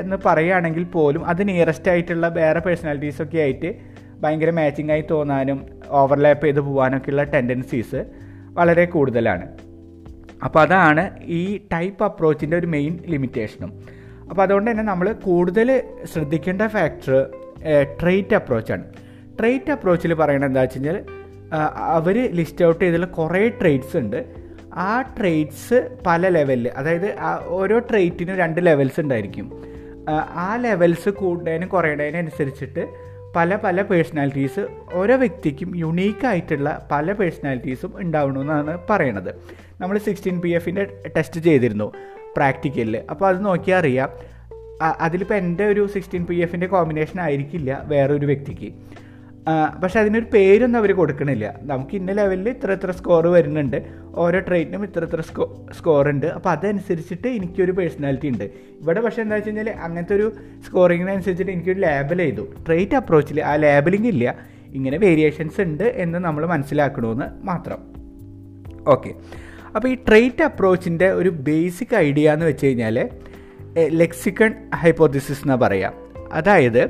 എന്ന് 0.03 0.17
പറയുകയാണെങ്കിൽ 0.27 0.85
പോലും 0.85 1.23
അത് 1.27 1.49
നിയറസ്റ്റ് 1.49 1.91
ആയിട്ടുള്ള 1.91 2.29
വേറെ 2.29 2.61
പേഴ്സണാലിറ്റീസൊക്കെ 2.61 3.39
ആയിട്ട് 3.39 3.71
ഭയങ്കര 4.23 4.51
മാച്ചിങ് 4.51 4.91
ആയി 4.91 5.05
തോന്നാനും 5.11 5.59
ഓവർലാപ്പ് 6.01 6.45
ചെയ്ത് 6.47 6.61
പോകാനൊക്കെയുള്ള 6.61 7.25
ടെൻഡൻസീസ് 7.35 8.01
വളരെ 8.59 8.85
കൂടുതലാണ്. 8.85 9.47
അപ്പോൾ 10.45 10.61
അതാണ് 10.61 11.05
ഈ 11.25 11.59
ടൈപ്പ് 11.73 12.05
അപ്രോച്ചിന്റെ 12.05 12.57
ഒരു 12.57 12.67
മെയിൻ 12.67 12.99
ലിമിറ്റേഷനും 13.07 13.73
അപ്പോൾ 14.31 14.43
അതുകൊണ്ട് 14.43 14.71
തന്നെ 14.71 14.83
നമ്മൾ 14.83 15.13
കൂടുതൽ 15.13 15.83
ശ്രദ്ധിക്കേണ്ട 16.05 16.63
ഫാക്ടർ 16.63 17.31
ട്രെയ്റ്റ് 18.01 18.35
അപ്രോച്ചാണ് 18.35 18.85
ട്രെയ്റ്റ് 19.39 19.71
അപ്രോച്ചിൽ 19.71 20.15
പറയണത് 20.15 20.49
എന്താ 20.49 20.61
വെച്ച് 20.61 20.79
കഴിഞ്ഞാൽ 20.79 21.05
അവർ 21.79 22.35
ലിസ്റ്റ് 22.35 22.65
ഔട്ട് 22.65 22.85
ചെയ്തിട്ടുള്ള 22.85 23.07
കുറേ 23.07 23.49
ട്രെയ്റ്റ്സ് 23.49 23.97
ഉണ്ട്. 23.97 24.27
ആ 24.75 25.03
ട്രെയ്റ്റ്സ് 25.19 25.91
പല 26.07 26.29
ലെവലിൽ 26.29 26.69
അതായത് 26.77 27.17
ഓരോ 27.47 27.79
ട്രെയ്റ്റിനും 27.79 28.37
രണ്ട് 28.37 28.67
ലെവൽസ് 28.67 29.01
ഉണ്ടായിരിക്കും. 29.01 29.47
ആ 30.35 30.57
ലെവൽസ് 30.57 31.09
കൂടുന്നതിനും 31.09 31.69
കുറയുന്നതിനും 31.69 32.19
അനുസരിച്ചിട്ട് 32.19 32.87
പല 33.37 33.57
പല 33.57 33.83
പേഴ്സണാലിറ്റീസ് 33.83 34.67
ഓരോ 34.95 35.17
വ്യക്തിക്കും 35.17 35.77
യുണീക്കായിട്ടുള്ള 35.77 36.89
പല 36.91 37.13
പേഴ്സണാലിറ്റീസും 37.13 37.93
ഉണ്ടാവണമെന്നാണ് 37.99 38.79
പറയണത്. 38.91 39.33
നമ്മൾ 39.81 39.97
സിക്സ്റ്റീൻ 40.07 40.37
പി 40.41 40.51
എഫിന്റെ 40.59 40.85
ടെസ്റ്റ് 41.17 41.41
ചെയ്തിരുന്നു 41.47 41.89
പ്രാക്ടിക്കലിൽ 42.37 42.97
അപ്പോൾ 43.13 43.27
അത് 43.31 43.41
നോക്കിയാൽ 43.47 43.79
അറിയാം 43.79 44.11
അതിലിപ്പോൾ 45.05 45.37
എന്റെ 45.43 45.65
ഒരു 45.73 45.83
സിക്സ്റ്റീൻ 45.95 46.25
പി 46.29 46.37
എഫിന്റെ 46.45 46.67
കോമ്പിനേഷൻ 46.75 47.19
ആയിരിക്കില്ല 47.27 47.71
വേറൊരു 47.93 48.27
വ്യക്തിക്ക്. 48.31 48.71
പക്ഷെ 49.83 49.99
അതിനൊരു 50.01 50.27
പേരൊന്നും 50.33 50.79
അവർ 50.79 50.91
കൊടുക്കണില്ല. 51.01 51.47
നമുക്ക് 51.71 51.95
ഇന്ന 51.99 52.13
ലെവലിൽ 52.19 52.49
ഇത്ര 52.49 52.73
ഇത്ര 52.79 52.91
സ്കോർ 52.91 53.27
വരുന്നുണ്ട്. 53.35 53.77
ഓരോ 54.23 54.39
ട്രെയിനും 54.49 54.83
ഇത്ര 54.87 55.05
ഇത്ര 55.09 55.21
സ്കോ 55.29 55.45
സ്കോർ 55.79 56.09
ഉണ്ട്. 56.13 56.27
അപ്പോൾ 56.37 56.51
അതനുസരിച്ചിട്ട് 56.55 57.29
എനിക്കൊരു 57.39 57.73
പേഴ്സണാലിറ്റി 57.79 58.29
ഉണ്ട്. 58.33 58.45
ഇവിടെ 58.81 59.01
പക്ഷേ 59.01 59.23
എന്താ 59.23 59.37
വെച്ച് 59.37 59.51
കഴിഞ്ഞാൽ 59.51 59.71
അങ്ങനത്തെ 59.87 60.15
ഒരു 60.15 60.27
സ്കോറിങ്ങിനനുസരിച്ചിട്ട് 60.67 61.53
എനിക്കൊരു 61.53 61.81
ലേബൽ 61.87 62.21
ചെയ്തു 62.25 62.47
ട്രെയിറ്റ് 62.67 62.99
അപ്രോച്ചിൽ 63.01 63.41
ആ 63.51 63.55
ലേബലിംഗ് 63.67 64.11
ഇല്ല. 64.15 64.37
ഇങ്ങനെ 64.79 64.97
വേരിയേഷൻസ് 65.07 65.61
ഉണ്ട് 65.69 65.85
എന്ന് 66.05 66.19
നമ്മൾ 66.29 66.45
മനസ്സിലാക്കണമെന്ന് 66.55 67.29
മാത്രം. 67.51 67.81
ഓക്കെ 68.95 69.13
അപ്പോൾ 69.77 69.89
ഈ 69.89 69.97
ട്രേറ്റ് 70.09 70.43
അപ്രോച്ചിന്റെ 70.43 71.09
ഒരു 71.11 71.31
ബേസിക് 71.49 71.95
ഐഡിയ 71.97 72.33
എന്ന് 72.33 72.47
വെച്ച് 72.47 72.67
കഴിഞ്ഞാൽ 72.67 72.97
ലെക്സിക്കൺ 74.03 74.53
ഹൈപ്പോത്തിസിസ് 74.75 75.43
എന്ന് 75.45 75.55
പറയാം. 75.55 75.95
അതായത് 76.33 76.83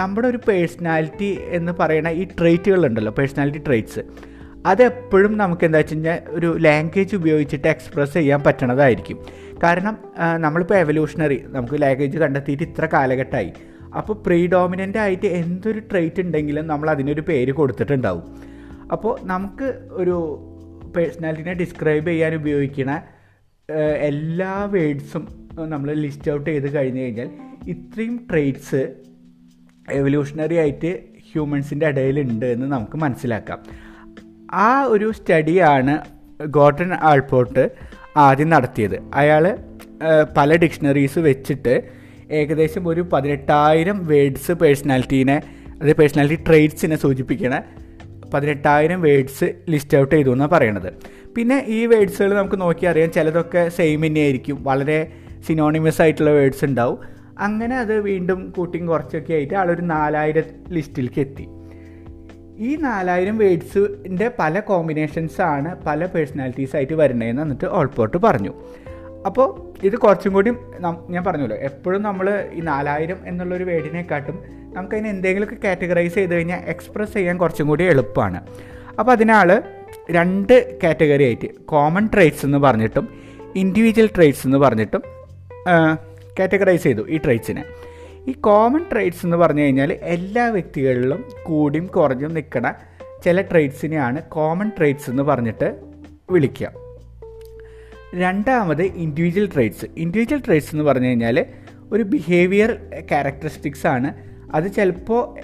നമ്മുടെ 0.00 0.26
ഒരു 0.28 0.40
പേഴ്സണാലിറ്റി 0.48 1.38
എന്ന് 1.58 1.72
പറയുന്ന 1.80 2.08
ഈ 2.20 2.24
ട്രേറ്റുകളുണ്ടല്ലോ 2.38 3.12
പേഴ്സണാലിറ്റി 3.18 3.62
ട്രേറ്റ്സ് 3.66 4.02
അതെപ്പോഴും 4.66 5.32
നമുക്ക് 5.38 5.64
എന്താ 5.64 5.78
വെച്ച് 5.78 5.94
കഴിഞ്ഞാൽ 5.94 6.18
ഒരു 6.28 6.48
ലാംഗ്വേജ് 6.58 7.16
ഉപയോഗിച്ചിട്ട് 7.16 7.68
എക്സ്പ്രസ് 7.68 8.14
ചെയ്യാൻ 8.14 8.40
പറ്റണതായിരിക്കും. 8.42 9.18
കാരണം 9.64 9.94
നമ്മളിപ്പോൾ 10.38 10.74
എവല്യൂഷണറി 10.74 11.38
നമുക്ക് 11.46 11.82
ലാംഗ്വേജ് 11.82 12.18
കണ്ടെത്തിയിട്ട് 12.18 12.62
ഇത്ര 12.62 12.84
കാലഘട്ടമായി 12.92 13.52
അപ്പോൾ 13.98 14.16
പ്രീഡോമിനന്റ് 14.26 14.98
ആയിട്ട് 14.98 15.26
എന്തൊരു 15.42 15.80
ട്രേറ്റ് 15.90 16.22
ഉണ്ടെങ്കിലും 16.22 16.66
നമ്മൾ 16.66 16.90
അതിനൊരു 16.90 17.20
പേര് 17.20 17.52
കൊടുത്തിട്ടുണ്ടാവും. 17.52 18.24
അപ്പോൾ 18.92 19.12
നമുക്ക് 19.22 19.68
ഒരു 19.90 20.16
പേഴ്സണാലിറ്റിനെ 20.96 21.52
ഡിസ്ക്രൈബ് 21.52 22.06
ചെയ്യാൻ 22.06 22.34
ഉപയോഗിക്കുന്ന 22.34 23.02
എല്ലാ 24.00 24.64
വേഡ്സും 24.64 25.28
നമ്മൾ 25.68 25.92
ലിസ്റ്റ് 25.94 26.30
ഔട്ട് 26.30 26.50
ചെയ്ത് 26.50 26.74
കഴിഞ്ഞ് 26.74 27.02
കഴിഞ്ഞാൽ 27.02 27.30
ഇത്രയും 27.68 28.26
ട്രേറ്റ്സ് 28.30 28.82
എവല്യൂഷണറി 29.92 30.54
ആയിട്ട് 30.54 30.90
ഹ്യൂമൻസിന്റെ 31.32 31.86
ഇടയിലുണ്ട് 31.86 32.46
എന്ന് 32.46 32.66
നമുക്ക് 32.66 32.96
മനസ്സിലാക്കാം. 32.96 33.58
ആ 34.52 34.82
ഒരു 34.82 35.12
സ്റ്റഡിയാണ് 35.12 35.94
ഗോട്ടൺ 36.46 36.94
ആൾപോട്ട് 36.94 37.70
ആദ്യം 38.16 38.48
നടത്തിയത്. 38.48 38.96
അയാൾ 39.14 39.58
പല 40.36 40.56
ഡിക്ഷണറീസ് 40.56 41.18
വെച്ചിട്ട് 41.18 41.74
ഏകദേശം 42.30 42.88
ഒരു 42.88 43.00
പതിനെട്ടായിരം 43.12 44.06
വേഡ്സ് 44.06 44.52
പേഴ്സണാലിറ്റീനെ 44.52 45.42
അത് 45.82 45.92
പേഴ്സണാലിറ്റി 45.96 46.44
ട്രെയ്റ്റ്സിനെ 46.46 46.96
സൂചിപ്പിക്കണ 46.96 47.54
പതിനെട്ടായിരം 48.34 49.02
വേഡ്സ് 49.02 49.54
ലിസ്റ്റ് 49.68 49.98
ഔട്ട് 49.98 50.14
ചെയ്തു 50.14 50.30
എന്നാണ് 50.30 50.50
പറയണത്. 50.50 50.90
പിന്നെ 51.36 51.64
ഈ 51.68 51.86
വേഡ്സുകൾ 51.86 52.34
നമുക്ക് 52.34 52.60
നോക്കി 52.60 52.86
അറിയാം 52.86 53.12
ചിലതൊക്കെ 53.12 53.68
സെയിം 53.68 54.06
തന്നെ 54.06 54.20
ആയിരിക്കും 54.20 54.62
വളരെ 54.62 55.12
സിനോണിമസ് 55.46 56.02
ആയിട്ടുള്ള 56.02 56.30
വേഡ്സ് 56.30 56.64
ഉണ്ടാവും. 56.64 56.98
അങ്ങനെ 57.38 57.76
അത് 57.76 58.00
വീണ്ടും 58.00 58.52
കൂട്ടിയും 58.56 58.86
കുറച്ചൊക്കെ 58.86 59.34
ആയിട്ട് 59.34 59.54
ആളൊരു 59.54 59.82
നാലായിരം 59.82 60.42
ലിസ്റ്റിലേക്ക് 60.68 61.20
എത്തി. 61.20 61.46
ഈ 62.58 62.76
നാലായിരം 62.76 63.38
വേഡ്സിന്റെ 63.38 64.30
പല 64.38 64.60
കോമ്പിനേഷൻസാണ് 64.60 65.76
പല 65.86 66.06
പേഴ്സണാലിറ്റീസ് 66.06 66.76
ആയിട്ട് 66.76 66.92
വരുന്നതെന്ന് 66.92 67.42
എന്നിട്ട് 67.42 67.64
ഓൾപോട്ട് 67.64 68.16
പറഞ്ഞു. 68.16 68.52
അപ്പോൾ 69.26 69.48
ഇത് 69.86 69.96
കുറച്ചും 69.96 70.32
കൂടി 70.32 70.50
ഞാൻ 71.10 71.24
പറഞ്ഞല്ലോ 71.24 71.56
എപ്പോഴും 71.56 72.02
നമ്മൾ 72.02 72.48
ഈ 72.52 72.60
നാലായിരം 72.60 73.16
എന്നുള്ളൊരു 73.26 73.64
വേർഡിനെക്കാട്ടും 73.64 74.38
നമുക്കതിനെ 74.72 75.10
എന്തെങ്കിലുമൊക്കെ 75.10 75.56
കാറ്റഗറൈസ് 75.64 76.14
ചെയ്ത് 76.14 76.34
കഴിഞ്ഞാൽ 76.34 76.58
എക്സ്പ്രസ് 76.66 77.12
ചെയ്യാൻ 77.14 77.38
കുറച്ചും 77.38 77.66
കൂടി 77.66 77.84
എളുപ്പമാണ്. 77.84 78.40
അപ്പോൾ 78.98 79.12
അതിനാൾ 79.12 79.62
രണ്ട് 80.10 80.78
കാറ്റഗറി 80.82 81.24
ആയിട്ട് 81.24 81.54
കോമൺ 81.64 82.08
ട്രേറ്റ്സ് 82.14 82.46
എന്ന് 82.46 82.58
പറഞ്ഞിട്ടും 82.58 83.08
ഇൻഡിവിജ്വൽ 83.56 84.08
ട്രേറ്റ്സ് 84.16 84.46
എന്ന് 84.46 84.58
പറഞ്ഞിട്ടും 84.58 85.02
കാറ്റഗറൈസ് 86.38 86.82
ചെയ്തു 86.82 87.08
ഈ 87.08 87.18
ട്രേറ്റ്സിനെ 87.18 87.64
ഈ 88.28 88.32
കോമൺ 88.32 88.84
ട്രേറ്റ്സ് 88.92 89.26
എന്ന് 89.26 89.36
പറഞ്ഞു 89.36 89.62
കഴിഞ്ഞാൽ 89.62 89.92
എല്ലാ 89.92 90.48
വ്യക്തികളിലും 90.48 91.24
കൂടിയും 91.42 91.86
കുറഞ്ഞും 91.86 92.34
നിൽക്കുന്ന 92.34 92.74
ചില 93.24 93.42
ട്രേറ്റ്സിനെയാണ് 93.42 94.22
കോമൺ 94.22 94.70
ട്രേറ്റ്സ് 94.78 95.10
എന്ന് 95.10 95.22
പറഞ്ഞിട്ട് 95.22 95.80
വിളിക്കുക. 96.30 96.72
രണ്ടാമത് 98.14 98.82
ഇൻഡിവിജ്വൽ 98.82 99.48
ട്രേറ്റ്സ് 99.54 99.86
ഇൻഡിവിജ്വൽ 99.96 100.42
ട്രേറ്റ്സ് 100.46 100.74
എന്ന് 100.74 100.84
പറഞ്ഞു 100.84 101.08
കഴിഞ്ഞാൽ 101.08 101.46
ഒരു 101.92 102.02
ബിഹേവിയർ 102.02 102.70
ക്യാരക്ടറിസ്റ്റിക്സ് 103.10 103.86
ആണ് 103.86 104.31
അത് 104.54 104.72
ചിലപ്പോൾ 104.72 105.38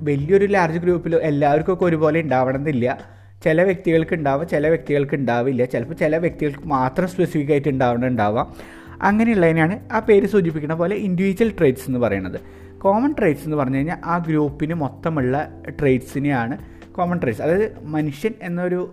വലിയൊരു 0.00 0.44
ലാർജ് 0.44 0.78
ഗ്രൂപ്പിൽ 0.78 1.16
എല്ലാവർക്കൊക്കെ 1.16 1.84
ഒരുപോലെ 1.84 2.20
ഉണ്ടാവണമെന്നില്ല 2.20 2.98
ചില 3.44 3.62
വ്യക്തികൾക്ക് 3.62 4.14
ഉണ്ടാവാം 4.14 4.48
ചില 4.48 4.68
വ്യക്തികൾക്ക് 4.68 5.14
ഉണ്ടാവില്ല 5.14 5.64
ചിലപ്പോൾ 5.64 5.94
ചില 5.94 6.16
വ്യക്തികൾക്ക് 6.16 6.68
മാത്രം 6.68 7.08
സ്പെസിഫിക് 7.08 7.50
ആയിട്ട് 7.50 7.68
ഉണ്ടാവണമെന്നുണ്ടാവാം 7.68 8.54
അങ്ങനെയുള്ളതിനാണ് 9.02 9.94
ആ 9.94 9.98
പേര് 9.98 10.26
സൂചിപ്പിക്കുന്ന 10.26 10.74
പോലെ 10.74 10.96
ഇൻഡിവിജ്വൽ 10.96 11.52
ട്രേറ്റ്സ് 11.58 11.84
എന്ന് 11.88 11.98
പറയുന്നത് 11.98 12.40
കോമൺ 12.78 13.14
ട്രേറ്റ്സ് 13.18 13.44
എന്ന് 13.44 13.56
പറഞ്ഞു 13.56 13.76
കഴിഞ്ഞാൽ 13.76 13.96
ആ 14.04 14.18
ഗ്രൂപ്പിന് 14.18 14.74
മൊത്തമുള്ള 14.74 15.48
ട്രേറ്റ്സിനെയാണ് 15.82 16.58
കോമൺ 16.92 17.18
ട്രേറ്റ്സ് 17.22 17.42
അതായത് 17.42 17.72
മനുഷ്യൻ 17.82 18.34
എന്നൊരു 18.42 18.90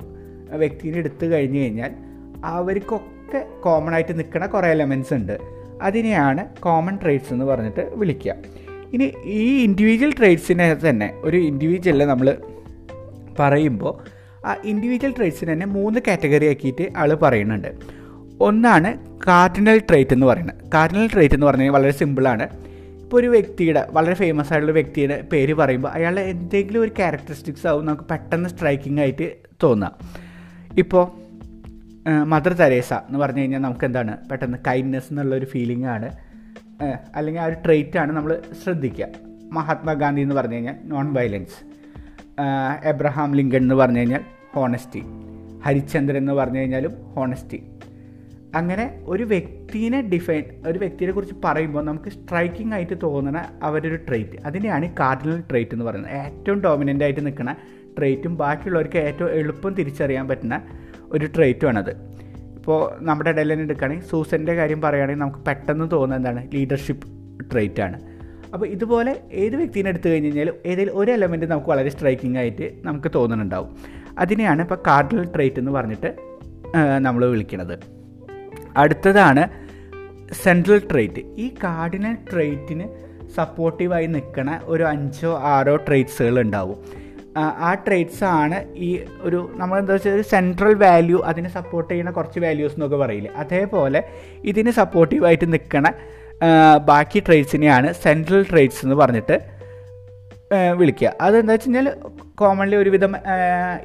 വ്യക്തിനെ 0.52 0.98
എടുത്തു 0.98 1.26
കഴിഞ്ഞു 1.26 1.60
കഴിഞ്ഞാൽ 1.60 1.92
അവർക്കൊക്കെ 2.46 3.48
കോമൺ 3.64 3.94
ആയിട്ട് 3.94 4.20
നിൽക്കുന്ന 4.20 4.46
കുറേ 4.46 4.68
എലമെൻസ് 4.68 5.14
ഉണ്ട്. 5.14 5.40
അതിനെയാണ് 5.82 6.48
കോമൺ 6.60 7.00
ട്രേറ്റ്സ് 7.04 7.34
എന്ന് 7.34 7.46
പറഞ്ഞിട്ട് 7.46 7.92
വിളിക്കുക 7.96 8.36
ഇനി 8.94 9.14
ഈ 9.24 9.64
ഇൻഡിവിജ്വൽ 9.64 10.14
ട്രേഡ്സിനെ 10.20 10.74
തന്നെ 10.74 11.14
ഒരു 11.24 11.38
ഇൻഡിവിജ്വലിൽ 11.38 12.06
നമ്മൾ 12.06 12.38
പറയുമ്പോൾ 13.40 13.94
ആ 14.48 14.56
ഇൻഡിവിജ്വൽ 14.64 15.14
ട്രേഡ്സിനെ 15.18 15.54
തന്നെ 15.54 15.66
മൂന്ന് 15.66 16.00
കാറ്റഗറി 16.08 16.48
ആക്കിയിട്ട് 16.50 16.98
ആൾ 16.98 17.14
പറയുന്നുണ്ട്. 17.14 17.76
ഒന്നാണ് 18.40 18.98
കാർഡിനൽ 19.28 19.80
ട്രേറ്റ് 19.80 20.14
എന്ന് 20.14 20.26
പറയുന്നത്. 20.26 20.72
കാർഡിനൽ 20.74 21.10
ട്രേറ്റ് 21.14 21.36
എന്ന് 21.36 21.48
പറഞ്ഞാൽ 21.48 21.70
വളരെ 21.70 21.92
സിമ്പിളാണ് 21.92 22.50
ഇപ്പോൾ 23.02 23.18
ഒരു 23.18 23.28
വ്യക്തിയുടെ 23.28 23.88
വളരെ 23.92 24.14
ഫേമസ് 24.14 24.54
ആയിട്ടുള്ള 24.54 24.74
വ്യക്തിയുടെ 24.74 25.22
പേര് 25.34 25.54
പറയുമ്പോൾ 25.54 25.90
അയാളുടെ 25.90 26.22
എന്തെങ്കിലും 26.22 26.82
ഒരു 26.82 26.92
ക്യാരക്ടറിസ്റ്റിക്സ് 26.98 27.68
ആവും 27.68 27.86
നമുക്ക് 27.86 28.04
പെട്ടെന്ന് 28.04 28.50
സ്ട്രൈക്കിംഗ് 28.50 29.02
ആയിട്ട് 29.02 29.36
തോന്നാം. 29.64 29.92
ഇപ്പോൾ 30.78 31.04
മദർ 32.24 32.54
തെരേസ 32.54 32.94
എന്ന് 32.94 33.20
പറഞ്ഞു 33.20 33.40
കഴിഞ്ഞാൽ 33.40 33.60
നമുക്ക് 33.60 33.86
എന്താണ് 33.86 34.18
പെട്ടെന്ന് 34.30 34.58
കൈൻഡ്നെസ് 34.68 35.06
എന്നുള്ളൊരു 35.12 35.46
ഫീലിംഗ് 35.46 35.86
ആണ്. 35.86 36.31
അല്ലെങ്കിൽ 37.16 37.42
ആ 37.42 37.46
ഒരു 37.46 37.56
ട്രെയ്റ്റാണ് 37.66 38.12
നമ്മൾ 38.12 38.42
ശ്രദ്ധിക്കുക 38.64 39.08
മഹാത്മാഗാന്ധി 39.52 40.22
എന്ന് 40.22 40.36
പറഞ്ഞു 40.36 40.56
കഴിഞ്ഞാൽ 40.56 40.76
നോൺ 40.84 41.14
വയലൻസ് 41.14 41.58
എബ്രഹാം 42.86 43.36
ലിങ്കൺ 43.36 43.58
എന്ന് 43.58 43.76
പറഞ്ഞു 43.76 44.00
കഴിഞ്ഞാൽ 44.00 44.22
ഹോണസ്റ്റി 44.54 45.02
ഹരിചന്ദ്രൻ 45.64 46.18
എന്ന് 46.18 46.34
പറഞ്ഞു 46.34 46.60
കഴിഞ്ഞാലും 46.60 46.92
ഹോണസ്റ്റി 47.16 47.60
അങ്ങനെ 48.56 49.00
ഒരു 49.06 49.24
വ്യക്തിനെ 49.24 50.02
ഡിഫൈൻ 50.02 50.44
ഒരു 50.68 50.80
വ്യക്തിയെ 50.80 51.12
കുറിച്ച് 51.12 51.36
പറയുമ്പോൾ 51.46 51.84
നമുക്ക് 51.84 52.10
സ്ട്രൈക്കിംഗ് 52.10 52.74
ആയിട്ട് 52.74 53.02
തോന്നുന്ന 53.04 53.50
അവരൊരു 53.64 53.96
ട്രെയ്റ്റ് 53.96 54.38
അതിനെയാണ് 54.46 54.96
കാർഡിനൽ 55.00 55.44
ട്രെയ്റ്റ് 55.50 55.74
എന്ന് 55.74 55.86
പറയുന്നത്. 55.86 56.12
ഏറ്റവും 56.16 56.62
ഡോമിനന്റ് 56.62 57.04
ആയിട്ട് 57.04 57.26
നിൽക്കുന്ന 57.26 57.56
ട്രെയ്റ്റും 57.98 58.38
ബാക്കിയുള്ളവർക്ക് 58.38 58.98
ഏറ്റവും 58.98 59.30
എളുപ്പം 59.32 59.74
തിരിച്ചറിയാൻ 59.74 60.28
പറ്റുന്ന 60.28 60.62
ഒരു 61.12 61.26
ട്രേറ്റുമാണത് 61.26 61.94
ഇപ്പോൾ 62.62 62.82
നമ്മുടെ 63.02 63.30
ഇടയിൽ 63.30 63.52
തന്നെ 63.54 63.64
എടുക്കുകയാണെങ്കിൽ 63.64 64.08
സൂസന്റെ 64.08 64.54
കാര്യം 64.56 64.82
പറയുകയാണെങ്കിൽ 64.82 65.22
നമുക്ക് 65.22 65.40
പെട്ടെന്ന് 65.48 65.86
തോന്നുന്ന 65.92 66.20
എന്താണ്? 66.20 66.42
ലീഡർഷിപ്പ് 66.54 67.08
ട്രേറ്റ് 67.52 67.82
ആണ്. 67.82 67.98
അപ്പോൾ 68.54 68.66
ഇതുപോലെ 68.66 69.12
ഏത് 69.32 69.56
വ്യക്തിനെ 69.56 69.90
എടുത്തു 69.90 70.08
കഴിഞ്ഞ് 70.10 70.30
കഴിഞ്ഞാലും 70.30 70.56
ഏതെങ്കിലും 70.66 70.98
ഒരു 70.98 71.12
എലമെന്റ് 71.12 71.46
നമുക്ക് 71.46 71.70
വളരെ 71.70 71.90
സ്ട്രൈക്കിംഗ് 71.90 72.38
ആയിട്ട് 72.38 72.66
നമുക്ക് 72.84 73.12
തോന്നുന്നുണ്ടാവും. 73.16 73.70
അതിനെയാണ് 74.20 74.62
ഇപ്പോൾ 74.62 74.80
കാർഡിനൽ 74.88 75.26
ട്രേറ്റ് 75.36 75.60
എന്ന് 75.60 75.72
പറഞ്ഞിട്ട് 75.72 76.10
നമ്മൾ 77.00 77.22
വിളിക്കുന്നത് 77.26 77.76
അടുത്തതാണ് 78.78 79.44
സെൻട്രൽ 80.44 80.82
ട്രേറ്റ് 80.92 81.22
ഈ 81.38 81.48
കാർഡിനൽ 81.64 82.16
ട്രേറ്റിന് 82.32 82.86
സപ്പോർട്ടീവായി 83.38 84.08
നിൽക്കണ 84.16 84.60
ഒരു 84.64 84.84
അഞ്ചോ 84.84 85.32
ആറോ 85.56 85.76
ട്രേറ്റ്സുകൾ 85.88 86.38
ഉണ്ടാവും. 86.40 86.80
ആ 87.38 87.74
ട്രേറ്റ്സ് 87.74 88.24
ആണ് 88.24 88.66
ഈ 88.76 89.00
ഒരു 89.22 89.52
നമ്മൾ 89.54 89.80
എന്താ 89.80 89.94
വെച്ചാൽ 89.94 90.12
ഒരു 90.12 90.22
സെൻട്രൽ 90.22 90.74
വാല്യൂ 90.74 91.20
അതിനെ 91.20 91.50
സപ്പോർട്ട് 91.50 91.92
ചെയ്യുന്ന 91.94 92.12
കുറച്ച് 92.12 92.40
വാല്യൂസ് 92.40 92.74
എന്നൊക്കെ 92.74 92.98
പറയില്ലേ. 92.98 93.32
അതേപോലെ 93.36 94.04
ഇതിന് 94.44 94.72
സപ്പോർട്ടീവായിട്ട് 94.72 95.54
നിൽക്കണ 95.54 95.88
ബാക്കി 96.86 97.20
ട്രേറ്റ്സിനെയാണ് 97.20 97.92
സെൻട്രൽ 97.94 98.46
ട്രേഡ്സ് 98.50 98.86
എന്ന് 98.86 98.96
പറഞ്ഞിട്ട് 98.96 99.38
വിളിക്കുക 100.78 101.14
അതെന്താ 101.22 101.54
വെച്ച് 101.54 101.68
കഴിഞ്ഞാൽ 101.68 101.96
കോമൺലി 102.36 102.76
ഒരുവിധം 102.76 103.14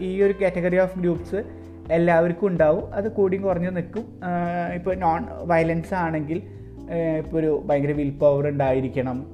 ഈ 0.00 0.22
ഒരു 0.22 0.34
കാറ്റഗറി 0.42 0.76
ഓഫ് 0.76 0.98
ഗ്രൂപ്പ്സ് 0.98 1.44
എല്ലാവർക്കും 1.92 2.46
ഉണ്ടാവും. 2.46 2.94
അത് 2.94 3.12
കൂടിയും 3.12 3.42
കുറഞ്ഞു 3.42 3.70
നിൽക്കും 3.70 4.06
ഇപ്പോൾ 4.74 4.94
നോൺ 4.94 5.26
വയലൻസ് 5.44 5.94
ആണെങ്കിൽ 5.94 6.42
ഇപ്പോൾ 7.18 7.38
ഒരു 7.38 7.62
ഭയങ്കര 7.66 7.92
വിൽ 7.92 8.10
പവർ 8.10 8.48
ഉണ്ടായിരിക്കണം 8.48 9.26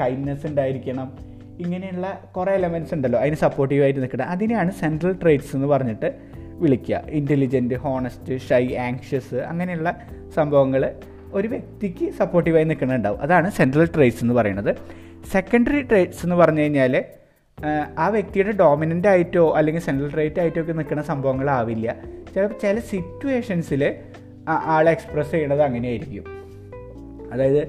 കൈൻഡ്നെസ് 0.00 0.46
ഉണ്ടായിരിക്കണം 0.46 1.33
ഇങ്ങനെയുള്ള 1.60 2.06
കുറേ 2.36 2.52
എലമെന്റ്സ് 2.52 2.94
ഉണ്ടല്ലോ. 2.94 3.20
അതിന് 3.20 3.36
സപ്പോർട്ടീവായിട്ട് 3.36 4.00
നിൽക്കുന്നത് 4.00 4.28
അതിനെയാണ് 4.28 4.70
സെൻട്രൽ 4.70 5.12
ട്രേറ്റ്സ് 5.22 5.56
എന്ന് 5.56 5.66
പറഞ്ഞിട്ട് 5.66 6.14
വിളിക്കുക. 6.36 7.02
ഇന്റലിജന്റ് 7.08 7.74
ഹോണസ്റ്റ് 7.74 8.40
ഷൈ 8.40 8.74
ആങ്ഷ്യസ് 8.74 9.34
അങ്ങനെയുള്ള 9.34 9.96
സംഭവങ്ങൾ 10.34 10.92
ഒരു 11.32 11.48
വ്യക്തിക്ക് 11.48 12.10
സപ്പോർട്ടീവായി 12.12 12.64
നിൽക്കുന്നുണ്ടാവും 12.64 13.20
അതാണ് 13.20 13.50
സെൻട്രൽ 13.50 13.88
ട്രേറ്റ്സ് 13.96 14.24
എന്ന് 14.24 14.34
പറയുന്നത്. 14.34 14.76
സെക്കൻഡറി 15.32 15.82
ട്രേറ്റ്സ് 15.82 16.26
എന്ന് 16.26 16.36
പറഞ്ഞു 16.36 16.60
കഴിഞ്ഞാൽ 16.60 17.04
ആ 17.98 18.08
വ്യക്തിയുടെ 18.08 18.52
ഡോമിനന്റ് 18.52 19.08
ആയിട്ടോ 19.08 19.52
അല്ലെങ്കിൽ 19.56 19.82
സെൻട്രൽ 19.82 20.12
ട്രേറ്റ് 20.12 20.40
ആയിട്ടോ 20.40 20.60
ഒക്കെ 20.60 20.72
നിൽക്കുന്ന 20.72 21.02
സംഭവങ്ങളാവില്ല. 21.02 21.96
ചിലപ്പോൾ 22.34 22.58
ചില 22.62 22.80
സിറ്റുവേഷൻസിൽ 22.80 23.94
ആളെ 24.48 24.90
എക്സ്പ്രസ് 24.90 25.30
ചെയ്യണത് 25.30 25.62
അങ്ങനെയായിരിക്കും. 25.62 26.24
അതായത് 27.32 27.62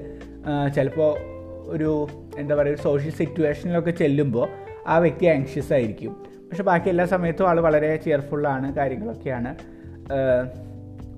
ചിലപ്പോൾ 0.74 1.35
ഒരു 1.66 2.08
എന്താ 2.38 2.54
പറയുക 2.54 2.76
സോഷ്യൽ 2.76 3.10
സിറ്റുവേഷനിലൊക്കെ 3.10 3.90
ചെല്ലുമ്പോൾ 3.90 4.48
ആ 4.86 4.98
വ്യക്തി 4.98 5.26
ആങ്ഷ്യസ് 5.26 5.72
ആയിരിക്കും. 5.72 6.12
പക്ഷെ 6.48 6.62
ബാക്കി 6.62 6.88
എല്ലാ 6.88 7.04
സമയത്തും 7.04 7.48
ആൾ 7.48 7.60
വളരെ 7.60 7.96
ചെയർഫുള്ളാണ് 7.96 8.74
കാര്യങ്ങളൊക്കെയാണ്. 8.74 9.56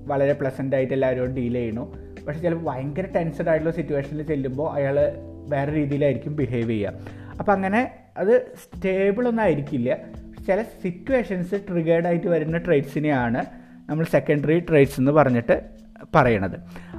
വളരെ 0.07 0.33
പ്ലസന്റ് 0.33 0.75
ആയിട്ട് 0.75 0.93
എല്ലാവരോടും 0.93 1.35
ഡീൽ 1.35 1.53
ചെയ്യണു 1.53 1.95
പക്ഷെ 2.27 2.39
ചിലപ്പോൾ 2.39 2.65
ഭയങ്കര 2.71 3.05
ടെൻസഡ് 3.15 3.49
ആയിട്ടുള്ള 3.49 3.75
സിറ്റുവേഷനിൽ 3.75 4.23
ചെല്ലുമ്പോൾ 4.23 4.73
അയാൾ 4.73 4.97
വേറെ 5.49 5.71
രീതിയിലായിരിക്കും 5.73 6.35
ബിഹേവ് 6.35 6.69
ചെയ്യുക. 6.69 6.93
അപ്പോൾ 7.39 7.51
അങ്ങനെ 7.51 7.91
അത് 8.17 8.51
സ്റ്റേബിളൊന്നും 8.55 9.43
ആയിരിക്കില്ല. 9.43 9.97
ചില 10.47 10.61
സിറ്റുവേഷൻസ് 10.61 11.55
ട്രിഗേർഡ് 11.69 12.05
ആയിട്ട് 12.05 12.27
വരുന്ന 12.27 12.57
ട്രേഡ്സിനെയാണ് 12.57 13.45
നമ്മൾ 13.89 14.05
സെക്കൻഡറി 14.05 14.59
ട്രേഡ്സ് 14.59 14.99
എന്ന് 14.99 15.11
പറഞ്ഞിട്ട് 15.11 15.61
പറയണത്. 16.15 16.57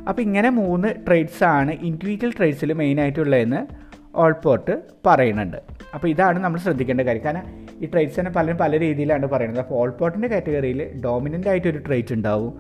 അപ്പോൾ 0.08 0.22
ഇങ്ങനെ 0.22 0.50
മൂന്ന് 0.50 0.88
ട്രേഡ്സ് 1.06 1.44
ആണ് 1.44 1.72
ഇൻഡിവിജ്വൽ 1.88 2.32
ട്രേഡ്സിൽ 2.38 2.72
മെയിനായിട്ടുള്ളതെന്ന് 2.72 3.90
ഓൾപോർട്ട് 4.16 4.82
പറയുന്നുണ്ട്. 5.06 5.56
അപ്പോൾ 5.94 6.08
ഇതാണ് 6.08 6.38
നമ്മൾ 6.44 6.58
ശ്രദ്ധിക്കേണ്ട 6.58 7.00
കാര്യം. 7.00 7.24
കാരണം 7.24 7.46
ഈ 7.82 7.86
ട്രേഡ്സ് 7.86 8.20
തന്നെ 8.20 8.32
പലരും 8.32 8.58
പല 8.58 8.78
രീതിയിലാണ് 8.80 9.26
പറയുന്നത്. 9.26 9.60
അപ്പോൾ 9.64 9.74
ഓൾപോർട്ടിന്റെ 9.74 10.28
കാറ്റഗറിയിൽ 10.28 11.00
ഡോമിനന്റ് 11.04 11.48
ആയിട്ട് 11.48 11.68
ഒരു 11.68 11.78
ട്രേറ്റ് 11.78 12.14
ഉണ്ടാവും. 12.14 12.52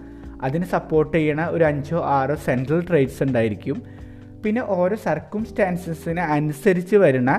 അതിന് 0.42 0.64
സപ്പോർട്ട് 0.64 1.16
ചെയ്യണ 1.16 1.40
ഒരു 1.46 1.64
അഞ്ചോ 1.64 1.98
ആറോ 2.04 2.34
സെൻട്രൽ 2.34 2.80
ട്രേഡ്സ് 2.90 3.22
ഉണ്ടായിരിക്കും. 3.22 3.82
പിന്നെ 4.44 4.62
ഓരോ 4.68 4.96
സർക്കുംസ്റ്റാൻസസിന് 4.96 6.20
അനുസരിച്ച് 6.20 6.96
വരുന്ന 6.96 7.30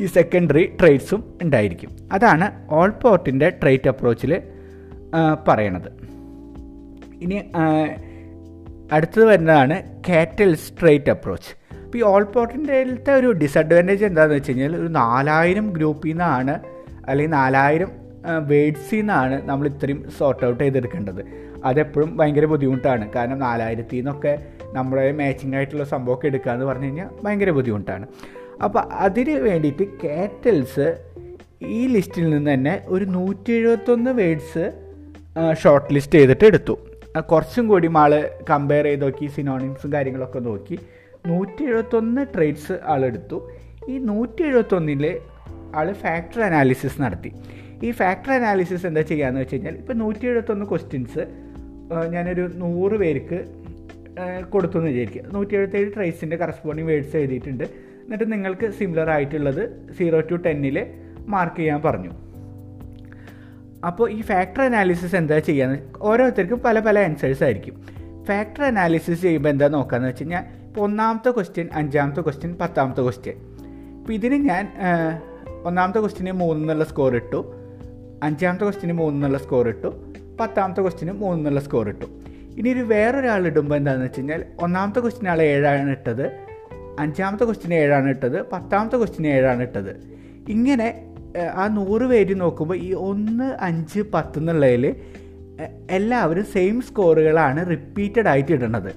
ഈ 0.00 0.06
സെക്കൻഡറി 0.06 0.64
ട്രേഡ്സും 0.80 1.38
ഉണ്ടായിരിക്കും. 1.42 1.90
അതാണ് 2.12 2.46
ഓൾ 2.70 2.90
പോർട്ടിന്റെ 2.90 3.48
ട്രേറ്റ് 3.62 3.88
അപ്രോച്ചിൽ 3.88 4.42
പറയണത്. 5.48 5.90
ഇനി 7.24 7.36
അടുത്തത് 8.92 9.24
വരുന്നതാണ് 9.24 9.76
കാറ്റൽ 10.08 10.54
സ്ട്രേറ്റ് 10.54 11.10
അപ്രോച്ച് 11.10 11.50
അപ്പോൾ 11.84 11.98
ഈ 11.98 12.02
ഓൾ 12.02 12.22
പോർട്ടിന്റെ 12.22 13.12
ഒരു 13.16 13.32
ഡിസഡ്വാന്റേജ് 13.32 14.04
എന്താണെന്ന് 14.04 14.36
വെച്ച് 14.36 14.50
കഴിഞ്ഞാൽ 14.50 14.76
ഒരു 14.76 14.88
നാലായിരം 14.88 15.72
ഗ്രൂപ്പിൽ 15.72 16.10
നിന്നാണ് 16.10 16.60
അല്ലെങ്കിൽ 17.08 17.34
നാലായിരം 17.34 17.90
വേഡ്സിൽ 18.46 18.96
നിന്നാണ് 18.96 19.48
നമ്മൾ 19.48 19.66
ഇത്രയും 19.66 20.10
സോർട്ട് 20.18 20.46
ഔട്ട് 20.46 20.62
ചെയ്തെടുക്കേണ്ടത്. 20.64 21.22
അതെപ്പോഴും 21.64 22.16
ഭയങ്കര 22.16 22.44
ബുദ്ധിമുട്ടാണ്. 22.44 23.04
കാരണം 23.16 23.38
നാലായിരത്തിൽ 23.38 23.96
നിന്നൊക്കെ 23.96 24.34
നമ്മുടെ 24.72 25.12
മാച്ചിങ് 25.12 25.54
ആയിട്ടുള്ള 25.54 25.84
സംഭവമൊക്കെ 25.84 26.26
എടുക്കുക 26.26 26.52
എന്ന് 26.52 26.66
പറഞ്ഞു 26.66 26.84
കഴിഞ്ഞാൽ 26.84 27.08
ഭയങ്കര 27.24 27.50
ബുദ്ധിമുട്ടാണ്. 27.50 28.06
അപ്പോൾ 28.64 28.82
അതിന് 28.92 29.36
വേണ്ടിയിട്ട് 29.38 29.84
കാറ്റൽസ് 30.04 30.86
ഈ 31.62 31.86
ലിസ്റ്റിൽ 31.86 32.30
നിന്ന് 32.30 32.54
തന്നെ 32.54 32.82
ഒരു 32.86 33.04
നൂറ്റി 33.04 33.52
എഴുപത്തൊന്ന് 33.52 34.10
വേഡ്സ് 34.10 34.64
ഷോർട്ട് 35.62 35.94
ലിസ്റ്റ് 35.94 36.18
ചെയ്തിട്ട് 36.18 36.44
എടുത്തു. 36.44 36.74
കുറച്ചും 37.20 37.68
കൂടി 37.68 37.90
ആൾ 37.96 38.30
കമ്പയർ 38.50 38.84
ചെയ്ത് 38.84 39.02
നോക്കി 39.02 39.26
സിനോണിംസും 39.26 39.92
കാര്യങ്ങളൊക്കെ 39.92 40.38
നോക്കി. 40.38 40.78
നൂറ്റി 41.26 41.62
എഴുപത്തൊന്ന് 41.62 42.26
ട്രേഡ്സ് 42.36 42.72
ആളെടുത്തു 42.84 43.50
ഈ 43.88 43.98
നൂറ്റി 43.98 44.42
എഴുപത്തൊന്നിൽ 44.42 45.20
ആൾ 45.74 45.92
ഫാക്ടർ 45.92 46.40
അനാലിസിസ് 46.40 47.02
നടത്തി. 47.02 47.32
ഈ 47.84 47.90
ഫാക്ടർ 47.90 48.32
അനാലിസിസ് 48.32 48.86
എന്താ 48.86 49.00
ചെയ്യാന്ന് 49.00 49.40
വെച്ച് 49.40 49.54
കഴിഞ്ഞാൽ 49.54 49.74
ഇപ്പോൾ 49.74 49.94
നൂറ്റി 49.94 50.26
എഴുപത്തൊന്ന് 50.26 50.66
ക്വസ്റ്റ്യൻസ് 50.66 51.26
ഞാനൊരു 52.08 52.50
നൂറ് 52.54 52.92
പേർക്ക് 52.92 53.44
കൊടുത്തു 54.50 54.78
എന്ന് 54.78 54.90
വിചാരിക്കുക. 54.90 55.22
നൂറ്റി 55.32 55.56
എഴുപത്തേഴ് 55.56 55.94
ട്രേസിന്റെ 55.94 56.36
കറസ്പോണ്ടിങ് 56.36 56.86
വേർഡ്സ് 56.86 57.16
എഴുതിയിട്ടുണ്ട്. 57.16 57.64
എന്നിട്ട് 58.04 58.32
നിങ്ങൾക്ക് 58.32 58.70
സിമിലർ 58.70 59.10
ആയിട്ടുള്ളത് 59.10 59.92
സീറോ 59.98 60.20
ടു 60.20 60.34
ടെന്നിൽ 60.34 60.86
മാർക്ക് 61.26 61.56
ചെയ്യാൻ 61.56 61.82
പറഞ്ഞു. 61.82 62.31
അപ്പോൾ 63.88 64.06
ഈ 64.10 64.20
ഫാക്ടർ 64.20 64.62
അനാലിസിസ് 64.62 65.16
എന്താ 65.16 65.38
ചെയ്യാന്ന് 65.38 65.78
ഓരോരുത്തർക്കും 66.08 66.58
പല 66.66 66.78
പല 66.80 66.98
ആൻസേഴ്സ് 67.08 67.42
ആയിരിക്കും. 67.44 67.74
ഫാക്ടർ 68.28 68.64
അനാലിസിസ് 68.64 69.22
ചെയ്യുമ്പോൾ 69.22 69.48
എന്താ 69.48 69.68
നോക്കാന്ന് 69.68 70.08
വെച്ച് 70.08 70.22
കഴിഞ്ഞാൽ 70.22 70.44
ഇപ്പോൾ 70.66 70.80
ഒന്നാമത്തെ 70.80 71.30
ക്വസ്റ്റ്യൻ 71.30 71.68
അഞ്ചാമത്തെ 71.80 72.20
ക്വസ്റ്റ്യൻ 72.20 72.52
പത്താമത്തെ 72.60 73.02
ക്വസ്റ്റ്യൻ 73.02 73.36
ഇപ്പോൾ 73.98 74.12
ഇതിന് 74.12 74.36
ഞാൻ 74.50 74.64
ഒന്നാമത്തെ 75.64 75.98
ക്വസ്റ്റ്യന് 75.98 76.32
മൂന്നെന്നുള്ള 76.42 76.84
സ്കോർ 76.84 77.14
ഇട്ടു 77.16 77.40
അഞ്ചാമത്തെ 78.22 78.64
ക്വസ്റ്റ്യന് 78.64 78.94
മൂന്നെന്നുള്ള 79.00 79.38
സ്കോർ 79.38 79.68
ഇട്ടു 79.68 79.90
പത്താമത്തെ 80.40 80.80
ക്വസ്റ്റ്യന് 80.80 81.12
മൂന്നെന്നുള്ള 81.22 81.60
സ്കോർ 81.60 81.88
ഇട്ടു. 81.88 82.06
ഇനി 82.58 82.68
ഒരു 82.74 82.82
വേറൊരാൾ 82.92 83.42
ഇടുമ്പോൾ 83.50 83.76
എന്താണെന്ന് 83.76 84.06
വെച്ച് 84.06 84.20
കഴിഞ്ഞാൽ 84.20 84.40
ഒന്നാമത്തെ 84.64 85.00
ക്വസ്റ്റ്യൻ 85.00 85.28
ആൾ 85.32 85.42
ഏഴാണ് 85.42 85.90
ഇട്ടത് 85.90 86.24
അഞ്ചാമത്തെ 87.02 87.44
ക്വസ്റ്റ്യൻ 87.44 87.74
ഏഴാണ് 87.74 88.08
ഇട്ടത് 88.14 88.38
പത്താമത്തെ 88.52 88.96
ക്വസ്റ്റ്യൻ 88.96 89.26
ഏഴാണ് 89.36 89.62
ഇട്ടത്. 89.62 89.92
ഇങ്ങനെ 90.48 90.88
ആ 91.36 91.68
നൂറ് 91.68 92.02
പേര് 92.02 92.40
നോക്കുമ്പോൾ 92.40 92.76
ഈ 92.76 92.92
ഒന്ന് 92.92 93.56
അഞ്ച് 93.60 94.00
പത്ത് 94.14 94.38
എന്നുള്ളതിൽ 94.38 94.84
എല്ലാവരും 95.90 96.44
സെയിം 96.44 96.82
സ്കോറുകളാണ് 96.82 97.70
റിപ്പീറ്റഡ് 97.70 98.28
ആയിട്ട് 98.28 98.52
ഇടുന്നത് 98.52 98.92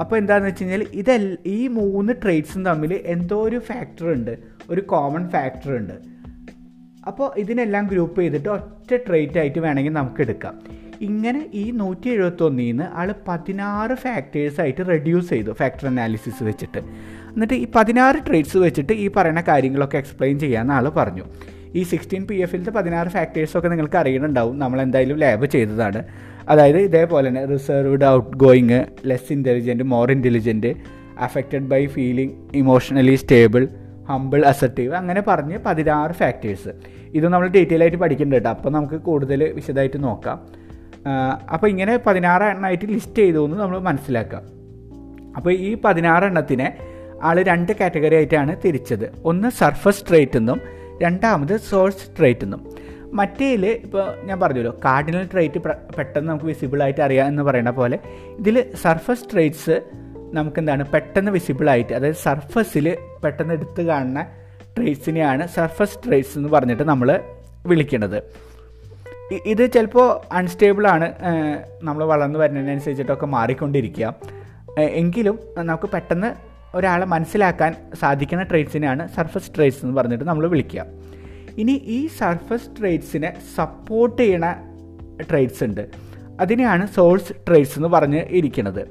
അപ്പോൾ 0.00 0.16
എന്താണെന്ന് 0.16 0.48
വെച്ച് 0.48 0.62
കഴിഞ്ഞാൽ 0.62 0.86
ഇതെല്ല 0.94 1.36
ഈ 1.46 1.66
മൂന്ന് 1.66 2.12
ട്രേഡ്സും 2.22 2.64
തമ്മിൽ 2.64 2.92
എന്തോ 3.06 3.42
ഒരു 3.42 3.58
ഫാക്ടർ 3.58 4.06
ഉണ്ട് 4.12 4.38
ഒരു 4.70 4.80
കോമൺ 4.80 5.28
ഫാക്ടർ 5.28 5.76
ഉണ്ട്. 5.76 5.96
അപ്പോൾ 7.06 7.38
ഇതിനെല്ലാം 7.38 7.86
ഗ്രൂപ്പ് 7.86 8.20
ചെയ്തിട്ട് 8.20 8.48
ഒറ്റ 8.48 8.94
ട്രേറ്റ് 9.06 9.38
ആയിട്ട് 9.38 9.58
വേണമെങ്കിൽ 9.58 9.92
നമുക്ക് 9.92 10.20
എടുക്കാം. 10.20 10.54
ഇങ്ങനെ 11.00 11.50
ഈ 11.54 11.70
നൂറ്റി 11.70 12.08
എഴുപത്തൊന്നിൽ 12.08 12.66
നിന്ന് 12.66 12.84
ആൾ 13.00 13.14
പതിനാറ് 13.28 13.94
ഫാക്ടേഴ്സായിട്ട് 13.94 14.82
റെഡ്യൂസ് 14.88 15.28
ചെയ്തു 15.28 15.52
ഫാക്ടർ 15.52 15.86
അനാലിസിസ് 15.86 16.42
വെച്ചിട്ട്. 16.42 16.80
എന്നിട്ട് 17.32 17.54
ഈ 17.54 17.66
പതിനാറ് 17.76 18.18
ട്രേഡ്സ് 18.28 18.56
വെച്ചിട്ട് 18.56 18.92
ഈ 18.92 19.10
പറയുന്ന 19.16 19.40
കാര്യങ്ങളൊക്കെ 19.48 19.98
എക്സ്പ്ലെയിൻ 19.98 20.38
ചെയ്യാമെന്ന് 20.38 20.74
ആൾ 20.74 20.88
പറഞ്ഞു. 20.88 21.24
ഈ 21.74 21.82
സിക്സ്റ്റീൻ 21.82 22.22
പി 22.26 22.34
എഫിലത്തെ 22.34 22.70
പതിനാറ് 22.70 23.08
ഫാക്ടേഴ്സൊക്കെ 23.08 23.68
നിങ്ങൾക്ക് 23.68 23.96
അറിയുന്നുണ്ടാവും 23.96 24.58
നമ്മൾ 24.58 24.82
എന്തായാലും 24.82 25.18
ലാബ് 25.18 25.46
ചെയ്തതാണ്. 25.46 26.02
അതായത് 26.48 26.78
ഇതേപോലെ 26.78 27.28
തന്നെ 27.28 27.46
reserved 27.46 28.04
outgoing 28.36 28.84
less 29.06 29.32
intelligent 29.32 29.82
more 29.82 30.10
intelligent 30.12 30.72
affected 31.18 31.66
by 31.72 31.86
feeling 31.86 32.34
emotionally 32.54 33.14
stable 33.14 33.68
humble 34.08 34.46
assertive 34.46 34.94
അങ്ങനെ 34.94 35.20
പറഞ്ഞ് 35.28 35.58
പതിനാറ് 35.66 36.12
ഫാക്ടേഴ്സ് 36.12 36.72
ഇത് 37.14 37.28
നമ്മൾ 37.28 37.48
ഡീറ്റെയിൽ 37.48 37.82
ആയിട്ട് 37.82 37.96
പഠിക്കുന്നുണ്ട് 37.96 38.36
കേട്ടോ. 38.36 38.50
അപ്പോൾ 38.56 38.70
നമുക്ക് 38.70 38.94
കൂടുതൽ 38.94 39.52
വിശദമായിട്ട് 39.54 40.04
നോക്കാം. 40.04 40.38
അപ്പോൾ 41.54 41.68
ഇങ്ങനെ 41.68 41.96
പതിനാറ് 42.06 42.42
എണ്ണമായിട്ട് 42.42 42.84
ലിസ്റ്റ് 42.84 43.22
ചെയ്തു 43.22 43.44
എന്ന് 43.44 43.56
നമ്മൾ 43.56 43.78
മനസ്സിലാക്കാം. 43.78 44.42
അപ്പോൾ 45.36 45.52
ഈ 45.52 45.76
പതിനാറ് 45.84 46.24
എണ്ണത്തിനെ 46.24 46.68
ആൾ 47.22 47.42
രണ്ട് 47.42 47.72
കാറ്റഗറി 47.80 48.14
ആയിട്ടാണ് 48.14 48.56
തിരിച്ചത്. 48.64 49.12
ഒന്ന് 49.24 49.48
സർഫസ് 49.48 50.04
ട്രേറ്റ് 50.08 50.36
എന്നും 50.36 50.60
രണ്ടാമത് 51.02 51.56
സോഴ്സ് 51.56 52.18
ട്രേറ്റ് 52.18 52.44
എന്നും 52.44 52.60
മറ്റേതിൽ 53.12 53.66
ഇപ്പോൾ 53.66 54.24
ഞാൻ 54.24 54.40
പറഞ്ഞല്ലോ 54.40 54.80
കാർഡിനൽ 54.84 55.24
ട്രേറ്റ് 55.32 55.58
പെട്ടെന്ന് 55.96 56.28
നമുക്ക് 56.28 56.46
വിസിബിളായിട്ട് 56.46 57.00
അറിയാം 57.00 57.28
എന്ന് 57.28 57.42
പറയുന്ന 57.42 57.70
പോലെ 57.70 57.98
ഇതിൽ 58.38 58.72
സർഫസ് 58.82 59.24
ട്രേറ്റ്സ് 59.32 59.80
നമുക്ക് 60.34 60.58
എന്താണ് 60.58 60.84
പെട്ടെന്ന് 60.92 61.30
വിസിബിളായിട്ട് 61.30 61.92
അതായത് 61.92 62.14
സർഫസിൽ 62.14 62.96
പെട്ടെന്ന് 63.24 63.54
എടുത്ത് 63.54 63.82
കാണുന്ന 63.82 64.22
ട്രേറ്റ്സിനെയാണ് 64.78 65.46
സർഫസ് 65.46 65.98
ട്രേറ്റ്സ് 66.06 66.38
എന്ന് 66.38 66.48
പറഞ്ഞിട്ട് 66.48 66.82
നമ്മൾ 66.82 67.20
വിളിക്കുന്നത് 67.66 68.22
ഇത് 69.46 69.72
ചിലപ്പോൾ 69.72 70.34
അൺസ്റ്റേബിളാണ് 70.34 71.14
നമ്മൾ 71.82 72.04
വളർന്നു 72.04 72.38
വരുന്നതിനനുസരിച്ചിട്ടൊക്കെ 72.38 73.26
മാറിക്കൊണ്ടിരിക്കുക 73.26 74.14
എങ്കിലും 74.78 75.38
നമുക്ക് 75.58 75.88
പെട്ടെന്ന് 75.88 76.49
ഒരാളെ 76.74 77.06
മനസ്സിലാക്കാൻ 77.06 77.74
സാധിക്കുന്ന 77.94 78.42
ട്രേറ്റ്സിനെയാണ് 78.42 79.08
സർഫസ് 79.08 79.50
ട്രേറ്റ്സ് 79.56 79.84
എന്ന് 79.84 79.96
പറഞ്ഞിട്ട് 79.96 80.24
നമ്മൾ 80.24 80.46
വിളിക്കുക. 80.46 80.86
ഇനി 81.58 81.82
ഈ 81.86 82.06
സർഫസ് 82.06 82.80
ട്രേറ്റ്സിനെ 82.80 83.34
സപ്പോർട്ട് 83.56 84.22
ചെയ്യണ 84.22 84.46
ട്രേറ്റ്സ് 85.30 85.64
ഉണ്ട്. 85.64 85.88
അതിനെയാണ് 86.40 86.86
സോഴ്സ് 86.86 87.32
ട്രേറ്റ്സ് 87.48 87.78
എന്ന് 87.78 87.88
പറഞ്ഞ് 87.88 88.20
ഇരിക്കുന്നത് 88.30 88.88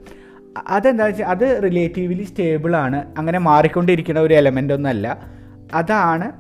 അതെന്താ 0.67 1.05
വെച്ചാൽ 1.05 1.25
അത് 1.25 1.63
റിലേറ്റീവ്ലി 1.63 2.23
സ്റ്റേബിളാണ് 2.23 3.05
അങ്ങനെ 3.17 3.39
മാറിക്കൊണ്ടിരിക്കുന്ന 3.39 4.19
ഒരു 4.19 4.33
എലമെന്റ് 4.33 4.73
ഒന്നല്ല. 4.73 5.17
അതാണ് 5.73 6.31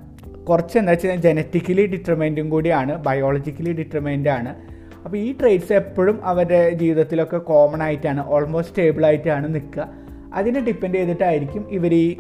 കുറച്ച് 0.43 0.77
എന്താ 0.77 0.91
വെച്ചാൽ 0.91 1.15
ജനറ്റിക്കലി 1.15 1.85
ഡിറ്റർമൈൻഡും 1.85 2.49
കൂടിയാണ് 2.49 2.95
ബയോളജിക്കലി 2.97 3.71
ഡിറ്റർമൈൻഡ് 3.71 4.29
ആണ്. 4.29 4.55
അപ്പോൾ 5.05 5.17
ഈ 5.17 5.37
ട്രേറ്റ്സ് 5.39 5.73
എപ്പോഴും 5.73 6.25
അവരുടെ 6.25 6.69
ജീവിതത്തിലൊക്കെ 6.69 7.37
കോമൺ 7.37 7.83
ആയിട്ടാണ് 7.83 8.23
ഓൾമോസ്റ്റ് 8.27 8.73
സ്റ്റേബിൾ 8.73 9.05
ആയിട്ടാണ് 9.05 9.55
നിൽക്കുക. 9.55 9.98
അതിനെ 10.33 10.59
ഡിപ്പെൻഡ് 10.59 10.95
ചെയ്തിട്ടായിരിക്കും 10.95 11.69
ഇവർ 11.69 11.93
ഈ 11.93 12.17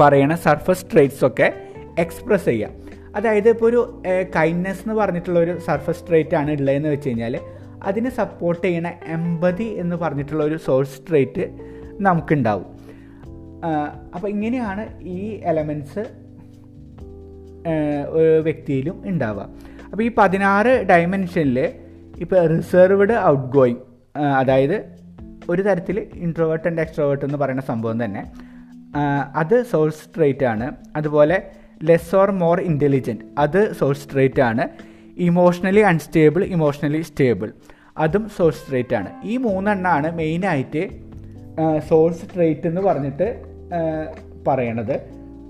പറയണ 0.00 0.34
സർഫസ് 0.34 0.86
ട്രേറ്റ്സ് 0.92 1.24
ഒക്കെ 1.24 1.52
എക്സ്പ്രസ് 1.98 2.44
ചെയ്യുക. 2.44 2.70
അതായത് 3.16 3.48
ഇപ്പോൾ 3.48 3.66
ഒരു 3.66 4.02
കൈൻഡ്നെസ് 4.36 4.80
എന്ന് 4.80 4.94
പറഞ്ഞിട്ടുള്ള 4.94 5.40
ഒരു 5.40 5.58
സർഫസ് 5.58 6.08
ട്രേറ്റ് 6.08 6.36
ആണ് 6.36 6.50
ഉള്ളതെന്ന് 6.50 6.88
വെച്ച് 6.88 7.08
കഴിഞ്ഞാൽ 7.08 7.40
അതിനെ 7.82 8.10
സപ്പോർട്ട് 8.10 8.66
ചെയ്യണ 8.66 8.88
എമ്പതി 9.06 9.64
എന്ന് 9.64 9.96
പറഞ്ഞിട്ടുള്ള 9.96 10.44
ഒരു 10.44 10.56
സോഴ്സ് 10.56 11.00
ട്രേറ്റ് 11.10 11.50
നമുക്കുണ്ടാവും. 12.00 12.66
അപ്പോൾ 14.14 14.28
ഇങ്ങനെയാണ് 14.28 15.02
ഈ 15.02 15.40
എലമെന്റ്സ് 15.44 16.04
ഒരു 18.08 18.40
വ്യക്തിയിലും 18.40 19.02
ഉണ്ടാവുക. 19.06 19.48
അപ്പോൾ 19.90 20.02
ഈ 20.02 20.10
പതിനാറ് 20.18 20.82
ഡയമെൻഷനിൽ 20.82 21.72
ഇപ്പോൾ 22.20 22.46
റിസർവ്ഡ് 22.46 23.12
ഔട്ട് 23.12 23.52
ഗോയിങ് 23.52 23.78
അതായത് 24.36 24.93
ഒരു 25.48 25.62
തരത്തിൽ 25.62 26.06
ഇൻട്രോവേർട്ട് 26.14 26.68
ആൻഡ് 26.68 26.80
എക്സ്ട്രോവേർട്ട് 26.80 27.24
എന്ന് 27.24 27.38
പറയുന്ന 27.38 27.62
സംഭവം 27.62 28.04
തന്നെ. 28.04 28.32
അത് 29.36 29.62
സോഴ്സ് 29.62 29.96
സ്ട്രേറ്റ് 29.96 30.44
ആണ്. 30.44 30.72
അതുപോലെ 30.96 31.42
ലെസ് 31.82 32.16
ഓർ 32.16 32.30
മോർ 32.30 32.60
ഇന്റലിജന്റ് 32.60 33.24
അത് 33.38 33.72
സോഴ്സ് 33.72 34.04
സ്ട്രേറ്റ് 34.04 34.42
ആണ്. 34.42 34.68
ഇമോഷണലി 35.16 35.80
അൺസ്റ്റേബിൾ 35.80 36.44
ഇമോഷണലി 36.44 37.00
സ്റ്റേബിൾ 37.00 37.52
അതും 37.98 38.28
സോഴ്സ് 38.36 38.58
സ്ട്രേറ്റ് 38.58 38.94
ആണ്. 38.94 39.10
ഈ 39.24 39.36
മൂന്നെണ്ണമാണ് 39.36 40.10
മെയിനായിട്ട് 40.16 40.82
സോഴ്സ് 41.88 42.22
സ്ട്രേറ്റ് 42.24 42.66
എന്ന് 42.66 42.80
പറഞ്ഞിട്ട് 42.80 43.42
പറയണത്. 44.46 44.96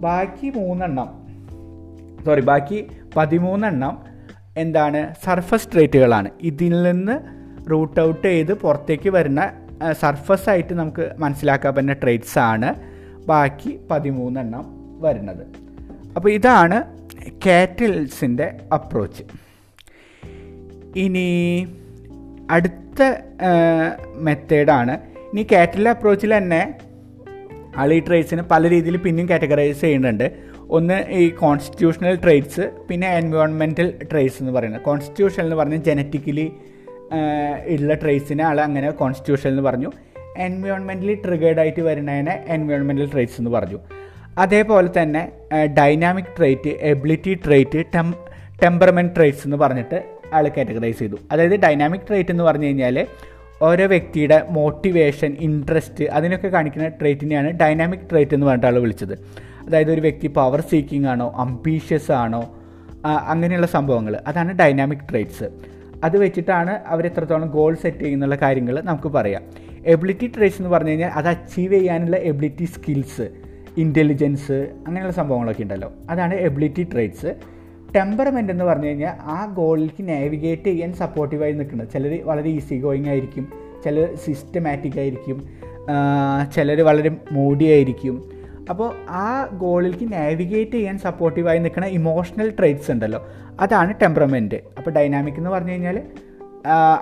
ബാക്കി 0.00 0.50
മൂന്നെണ്ണം 0.57 1.09
സോറി 2.24 2.40
ബാക്കി 2.40 2.87
പതിമൂന്നെണ്ണം 3.16 3.94
എന്താണ്? 4.57 5.14
സർഫസ് 5.24 5.68
ട്രേറ്റുകളാണ് 5.74 6.30
ഇതിൽ 6.40 6.83
നിന്ന് 6.83 7.16
റൂട്ട് 7.70 8.00
ഔട്ട് 8.00 8.26
ചെയ്ത് 8.28 8.52
പുറത്തേക്ക് 8.54 9.11
വരുന്ന 9.11 9.42
സർഫസ് 9.92 10.50
ആയിട്ട് 10.50 10.74
നമുക്ക് 10.74 11.12
മനസ്സിലാക്കാൻ 11.18 11.74
പറ്റുന്ന 11.74 11.92
ട്രേറ്റ്സ് 11.92 12.38
ആണ് 12.38 12.74
ബാക്കി 13.26 13.78
പതിമൂന്നെണ്ണം 13.90 14.64
വരുന്നത്. 15.00 15.46
അപ്പോൾ 16.16 16.28
ഇതാണ് 16.28 16.78
കാറ്റൽസിന്റെ 17.46 18.60
അപ്രോച്ച് 18.74 19.22
ഇനി 20.96 21.28
അടുത്ത 22.50 23.02
മെത്തേഡാണ് 24.14 24.98
ഇനി 25.32 25.46
കാറ്റൽ 25.52 25.88
അപ്രോച്ചിൽ 25.88 26.37
തന്നെ 26.37 26.78
അളി 27.76 28.04
ട്രേഡ്സിന് 28.08 28.42
പല 28.42 28.68
രീതിയിൽ 28.68 28.96
പിന്നെയും 28.96 29.28
കാറ്റഗറൈസ് 29.28 29.80
ചെയ്യുന്നുണ്ട്. 29.80 30.32
ഒന്ന് 30.70 31.04
ഈ 31.10 31.30
കോൺസ്റ്റിറ്റ്യൂഷണൽ 31.30 32.18
ട്രേറ്റ്സ് 32.24 32.72
പിന്നെ 32.88 33.08
എൻവയോൺമെന്റൽ 33.08 33.94
ട്രേറ്റ്സ് 34.12 34.42
എന്ന് 34.42 34.52
പറയുന്നത്. 34.52 34.82
കോൺസ്റ്റിറ്റ്യൂഷണൽ 34.82 35.44
എന്ന് 35.44 35.56
പറഞ്ഞാൽ 35.56 35.78
ജനറ്റിക്കലി 35.78 36.52
ഉള്ള 37.74 37.94
ട്രേറ്റ്സിനെ 37.94 38.44
ആൾ 38.44 38.61
അങ്ങനെ 38.61 38.90
കോൺസ്റ്റിറ്റ്യൂഷൻ 38.90 39.50
എന്ന് 39.50 39.62
പറഞ്ഞു. 39.62 39.90
എൻവയോൺമെന്റലി 40.38 41.14
ട്രിഗേർഡ് 41.14 41.61
ആയിട്ട് 41.61 41.81
വരുന്നതിനെ 41.81 42.44
എൻവയോൺമെന്റൽ 42.48 43.11
ട്രേറ്റ്സ് 43.12 43.40
എന്ന് 43.40 43.50
പറഞ്ഞു. 43.50 43.79
അതേപോലെ 44.38 44.88
തന്നെ 45.03 45.22
dynamic 45.79 46.33
trait 46.38 46.70
ability 46.81 47.35
trait 47.46 47.85
tem 47.94 48.14
temperament 48.62 49.16
traits 49.16 49.44
എന്ന് 49.46 49.57
പറഞ്ഞിട്ട് 49.57 50.05
ആൾ 50.35 50.48
കാറ്റഗറൈസ് 50.48 50.98
ചെയ്തു. 50.98 51.16
അതായത് 51.33 51.57
ഡൈനാമിക് 51.57 52.07
ട്രേറ്റ് 52.09 52.31
എന്ന് 52.31 52.44
പറഞ്ഞു 52.44 52.66
കഴിഞ്ഞാൽ 52.66 53.07
ഓരോ 53.62 53.87
വ്യക്തിയുടെ 53.87 54.46
മോട്ടിവേഷൻ 54.50 55.37
ഇൻട്രസ്റ്റ് 55.40 56.05
അതിനൊക്കെ 56.05 56.48
കാണിക്കുന്ന 56.48 56.88
ട്രേറ്റിനെയാണ് 56.88 57.50
ഡൈനാമിക് 57.50 58.00
ട്രേറ്റ് 58.11 58.35
എന്ന് 58.35 58.46
പറഞ്ഞിട്ട് 58.46 58.66
ആൾ 58.66 58.79
വിളിച്ചത്. 58.79 59.14
അതായത് 59.66 59.92
ഒരു 59.92 60.00
വ്യക്തി 60.00 60.27
പവർ 60.27 60.61
സീക്കിംഗ് 60.61 61.09
ആണോ 61.09 61.33
അംബീഷ്യസ് 61.37 62.12
ആണോ 62.12 62.42
അങ്ങനെയുള്ള 63.05 63.66
സംഭവങ്ങൾ 63.66 64.14
അതാണ് 64.27 64.59
ഡൈനാമിക് 64.59 65.05
ട്രേറ്റ്സ് 65.11 65.48
അത് 66.04 66.16
വെച്ചിട്ടാണ് 66.18 66.70
അവർ 66.86 67.06
എത്രത്തോളം 67.06 67.48
ഗോൾ 67.50 67.74
സെറ്റ് 67.74 67.98
ചെയ്യുന്നുള്ള 67.98 68.36
കാര്യങ്ങൾ 68.36 68.80
നമുക്ക് 68.80 69.08
പറയാം. 69.08 69.42
എബിലിറ്റി 69.86 70.26
ട്രേസ് 70.36 70.58
എന്ന് 70.58 70.70
പറഞ്ഞു 70.70 70.90
കഴിഞ്ഞാൽ 70.90 71.10
അത് 71.10 71.28
അച്ചീവ് 71.28 71.74
ചെയ്യാനുള്ള 71.74 72.16
എബിലിറ്റി 72.16 72.64
സ്കിൽസ് 72.64 73.26
ഇന്റലിജൻസ് 73.76 74.58
അങ്ങനെയുള്ള 74.86 75.12
സംഭവങ്ങളൊക്കെ 75.12 75.62
ഉണ്ടല്ലോ. 75.62 75.92
അതാണ് 76.10 76.34
എബിലിറ്റി 76.34 76.86
ട്രേറ്റ്സ് 76.92 77.34
ടെമ്പറമെന്റ് 77.96 78.52
എന്ന് 78.52 78.64
പറഞ്ഞു 78.64 78.86
കഴിഞ്ഞാൽ 78.86 79.14
ആ 79.22 79.52
ഗോളിലേക്ക് 79.56 80.08
നാവിഗേറ്റ് 80.08 80.64
ചെയ്യാൻ 80.64 80.92
സപ്പോർട്ടീവായി 80.92 81.52
നിൽക്കുന്നത്. 81.52 81.88
ചിലർ 81.92 82.12
വളരെ 82.24 82.48
ഈസി 82.48 82.74
ഗോയിങ് 82.74 83.08
ആയിരിക്കും 83.08 83.48
ചിലർ 83.84 84.08
സിസ്റ്റമാറ്റിക് 84.24 84.98
ആയിരിക്കും 84.98 85.38
ചിലർ 86.54 86.80
വളരെ 86.80 87.10
മൂടിയായിരിക്കും 87.32 88.33
അപ്പോൾ 88.70 89.09
ആ 89.09 89.46
ഗോളിലേക്ക് 89.46 90.12
നാവിഗേറ്റ് 90.12 90.70
ചെയ്യാൻ 90.70 90.98
സപ്പോർട്ടീവായി 90.98 91.59
നിൽക്കുന്ന 91.59 91.87
ഇമോഷണൽ 91.87 92.50
ട്രേറ്റ്സ് 92.59 92.90
ഉണ്ടല്ലോ. 92.90 93.27
അതാണ് 93.61 93.94
ടെമ്പറമെന്റ് 94.03 94.55
അപ്പോൾ 94.55 94.90
ഡൈനാമിക് 94.90 95.35
എന്ന് 95.35 95.50
പറഞ്ഞു 95.50 95.70
കഴിഞ്ഞാൽ 95.70 96.03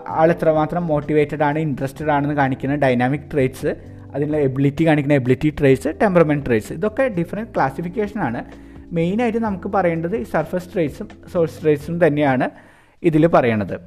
ആൾ 0.07 0.31
എത്രമാത്രം 0.31 0.87
മോട്ടിവേറ്റഡ് 0.87 1.42
ആണ് 1.42 1.59
ഇൻട്രസ്റ്റഡ് 1.59 2.11
ആണെന്ന് 2.11 2.35
കാണിക്കുന്ന 2.35 2.75
ഡൈനാമിക് 2.75 3.31
ട്രേറ്റ്സ് 3.33 3.77
അതിനുള്ള 4.14 4.37
എബിലിറ്റി 4.37 4.87
കാണിക്കുന്ന 4.87 5.14
എബിലിറ്റി 5.14 5.55
ട്രേറ്റ്സ് 5.59 5.88
ടെമ്പറമെന്റ് 6.03 6.46
ട്രേറ്റ്സ് 6.46 6.72
ഇതൊക്കെ 6.72 7.09
ഡിഫറെന്റ് 7.09 7.51
ക്ലാസിഫിക്കേഷനാണ് 7.55 8.44
മെയിനായിട്ട് 8.92 9.38
നമുക്ക് 9.38 9.68
പറയേണ്ടത് 9.68 10.16
ഈ 10.16 10.22
സർഫസ് 10.22 10.75
ട്രേറ്റ്സും 10.75 11.09
സോഴ്സ് 11.33 11.62
ട്രേറ്റ്സും 11.62 12.07
തന്നെയാണ് 12.07 12.51
ഇതിൽ 13.03 13.27
പറയണത്. 13.27 13.81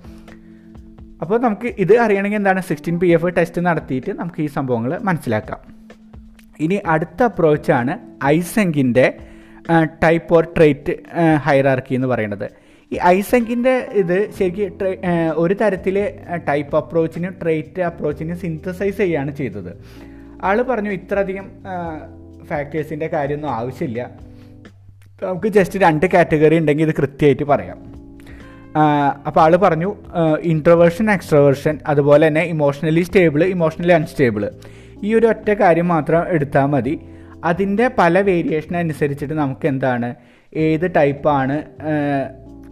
അപ്പോൾ 1.21 1.39
നമുക്ക് 1.39 1.75
ഇത് 1.77 1.97
അറിയണമെങ്കിൽ 1.97 2.37
എന്താണ്? 2.37 2.61
സിക്സ്റ്റീൻ 2.61 2.99
പി 2.99 3.07
എഫ് 3.07 3.35
ടെസ്റ്റ് 3.37 3.65
നടത്തിയിട്ട് 3.65 4.11
നമുക്ക് 4.19 4.41
ഈ 4.41 4.45
സംഭവങ്ങൾ 4.45 4.99
മനസ്സിലാക്കാം. 5.01 5.74
ഇനി 6.59 6.79
അടുത്ത 6.85 7.23
അപ്രോച്ചാണ് 7.23 7.99
ഐസെങ്കിന്റെ 8.25 9.17
ടൈപ്പ് 10.03 10.33
ഓർ 10.35 10.47
ട്രേറ്റ് 10.57 10.93
ഹൈറാർക്കി 11.35 11.95
എന്ന് 11.95 12.07
പറയുന്നത്. 12.07 12.51
ഈ 12.93 12.97
ഐസെങ്കിന്റെ 13.05 13.89
ഇത് 13.91 14.31
ശരിക്കും 14.31 14.87
ഒരു 15.35 15.53
തരത്തിലെ 15.53 16.25
ടൈപ്പ് 16.49 16.77
അപ്രോച്ചിനും 16.77 17.35
ട്രേറ്റ് 17.41 17.81
അപ്രോച്ചിനും 17.81 18.37
സിന്തസൈസ് 18.37 18.97
ചെയ്യുകയാണ് 18.97 19.31
ചെയ്തത്. 19.35 19.71
ആൾ 20.43 20.61
പറഞ്ഞു 20.61 20.89
ഇത്രയധികം 20.89 21.51
ഫാക്ടേഴ്സിന്റെ 22.49 23.07
കാര്യമൊന്നും 23.07 23.49
ആവശ്യമില്ല. 23.49 24.11
നമുക്ക് 25.23 25.47
ജസ്റ്റ് 25.47 25.79
രണ്ട് 25.79 26.05
കാറ്റഗറി 26.13 26.57
ഉണ്ടെങ്കിൽ 26.59 26.85
ഇത് 26.85 26.95
കൃത്യമായിട്ട് 26.95 27.43
പറയാം. 27.43 27.77
അപ്പോൾ 29.27 29.41
ആൾ 29.41 29.55
പറഞ്ഞു 29.55 29.95
ഇൻട്രവേർഷൻ 30.41 31.11
എക്സ്ട്രവേർഷൻ 31.11 31.79
അതുപോലെ 31.87 32.27
തന്നെ 32.27 32.41
ഇമോഷണലി 32.41 33.01
സ്റ്റേബിൾ 33.01 33.43
ഇമോഷണലി 33.43 33.91
അൺസ്റ്റേബിൾ 33.91 34.51
ഈ 35.03 35.15
ഒരു 35.15 35.27
ഒറ്റ 35.27 35.49
കാര്യം 35.51 35.87
മാത്രം 35.87 36.27
എടുത്താൽ 36.27 36.65
മതി. 36.65 36.99
അതിന്റെ 37.43 37.91
പല 37.97 38.21
വേരിയേഷൻ 38.21 38.77
അനുസരിച്ചിട്ട് 38.77 39.33
നമുക്ക് 39.33 39.67
എന്താണ് 39.67 40.15
ഏത് 40.55 40.91
ടൈപ്പാണ് 40.95 41.63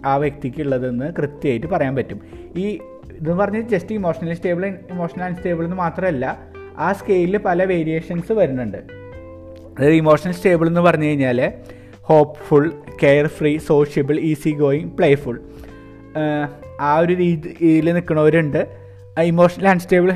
ആ 0.05 0.15
വ്യക്തിക്കുള്ളതെന്ന് 0.15 1.13
കൃത്യമായിട്ട് 1.13 1.67
പറയാൻ 1.67 1.95
പറ്റും. 1.95 2.21
ഈ 2.57 2.79
ഇതെന്ന് 3.13 3.43
പറഞ്ഞ് 3.43 3.61
just 3.61 3.93
emotional 3.93 4.33
stable 4.33 4.65
emotional 4.65 5.23
unstable 5.23 5.63
എന്ന് 5.63 5.75
മാത്രമല്ല 5.75 6.39
ആ 6.77 6.93
സ്കെയിലിൽ 6.93 7.37
പല 7.37 7.63
വേരിയേഷൻസ് 7.63 8.31
വരുന്നുണ്ട്. 8.31 8.77
അതായത് 9.79 9.93
ഇമോഷണൽ 9.93 10.31
സ്റ്റേബിൾ 10.31 10.67
എന്ന് 10.67 10.81
പറഞ്ഞു 10.81 11.05
കഴിഞ്ഞാൽ 11.05 11.53
hopeful 12.01 12.71
care 13.03 13.27
free 13.27 13.57
sociable 13.57 14.19
easy 14.19 14.49
going 14.49 14.91
playful 14.91 15.41
ആ 16.79 16.97
ഒരു 16.97 17.13
രീതിയിൽ 17.13 17.93
നിൽക്കുന്നവരുണ്ട്. 17.93 18.82
ഇമോഷണൽ 19.21 19.67
അൺസ്റ്റേബിൾ 19.67 20.11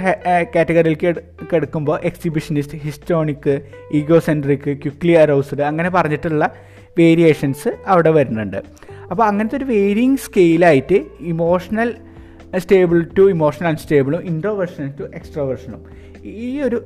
കാറ്റഗറിയിലേക്ക് 0.56 1.10
കിടക്കുമ്പോൾ 1.52 1.98
exhibitionist 2.04 2.78
histrionic 2.78 3.62
egocentric 4.20 4.70
quickly 4.84 5.12
aroused 5.12 5.62
അങ്ങനെ 5.62 5.90
പറഞ്ഞിട്ടുള്ള 5.90 6.46
വേരിയേഷൻസ് 7.00 7.70
അവിടെ 7.88 8.10
വരുന്നുണ്ട്. 8.10 8.58
അപ്പോൾ 9.12 9.24
അങ്ങനത്തെ 9.24 9.58
ഒരു 9.58 9.66
വേരിയിങ് 9.66 10.18
സ്കെയിലായിട്ട് 10.18 11.06
ഇമോഷണൽ 11.34 11.96
സ്റ്റേബിൾ 12.60 12.98
ടു 13.18 13.30
ഇമോഷണൽ 13.30 13.68
അൺസ്റ്റേബിളും 13.68 14.22
ഇൻട്രോവേർഷൻ 14.32 14.94
ടു 15.00 15.06
എക്സ്ട്രോവേർഷനും 15.14 15.84
ഈ 16.26 16.62
ഒരു 16.62 16.78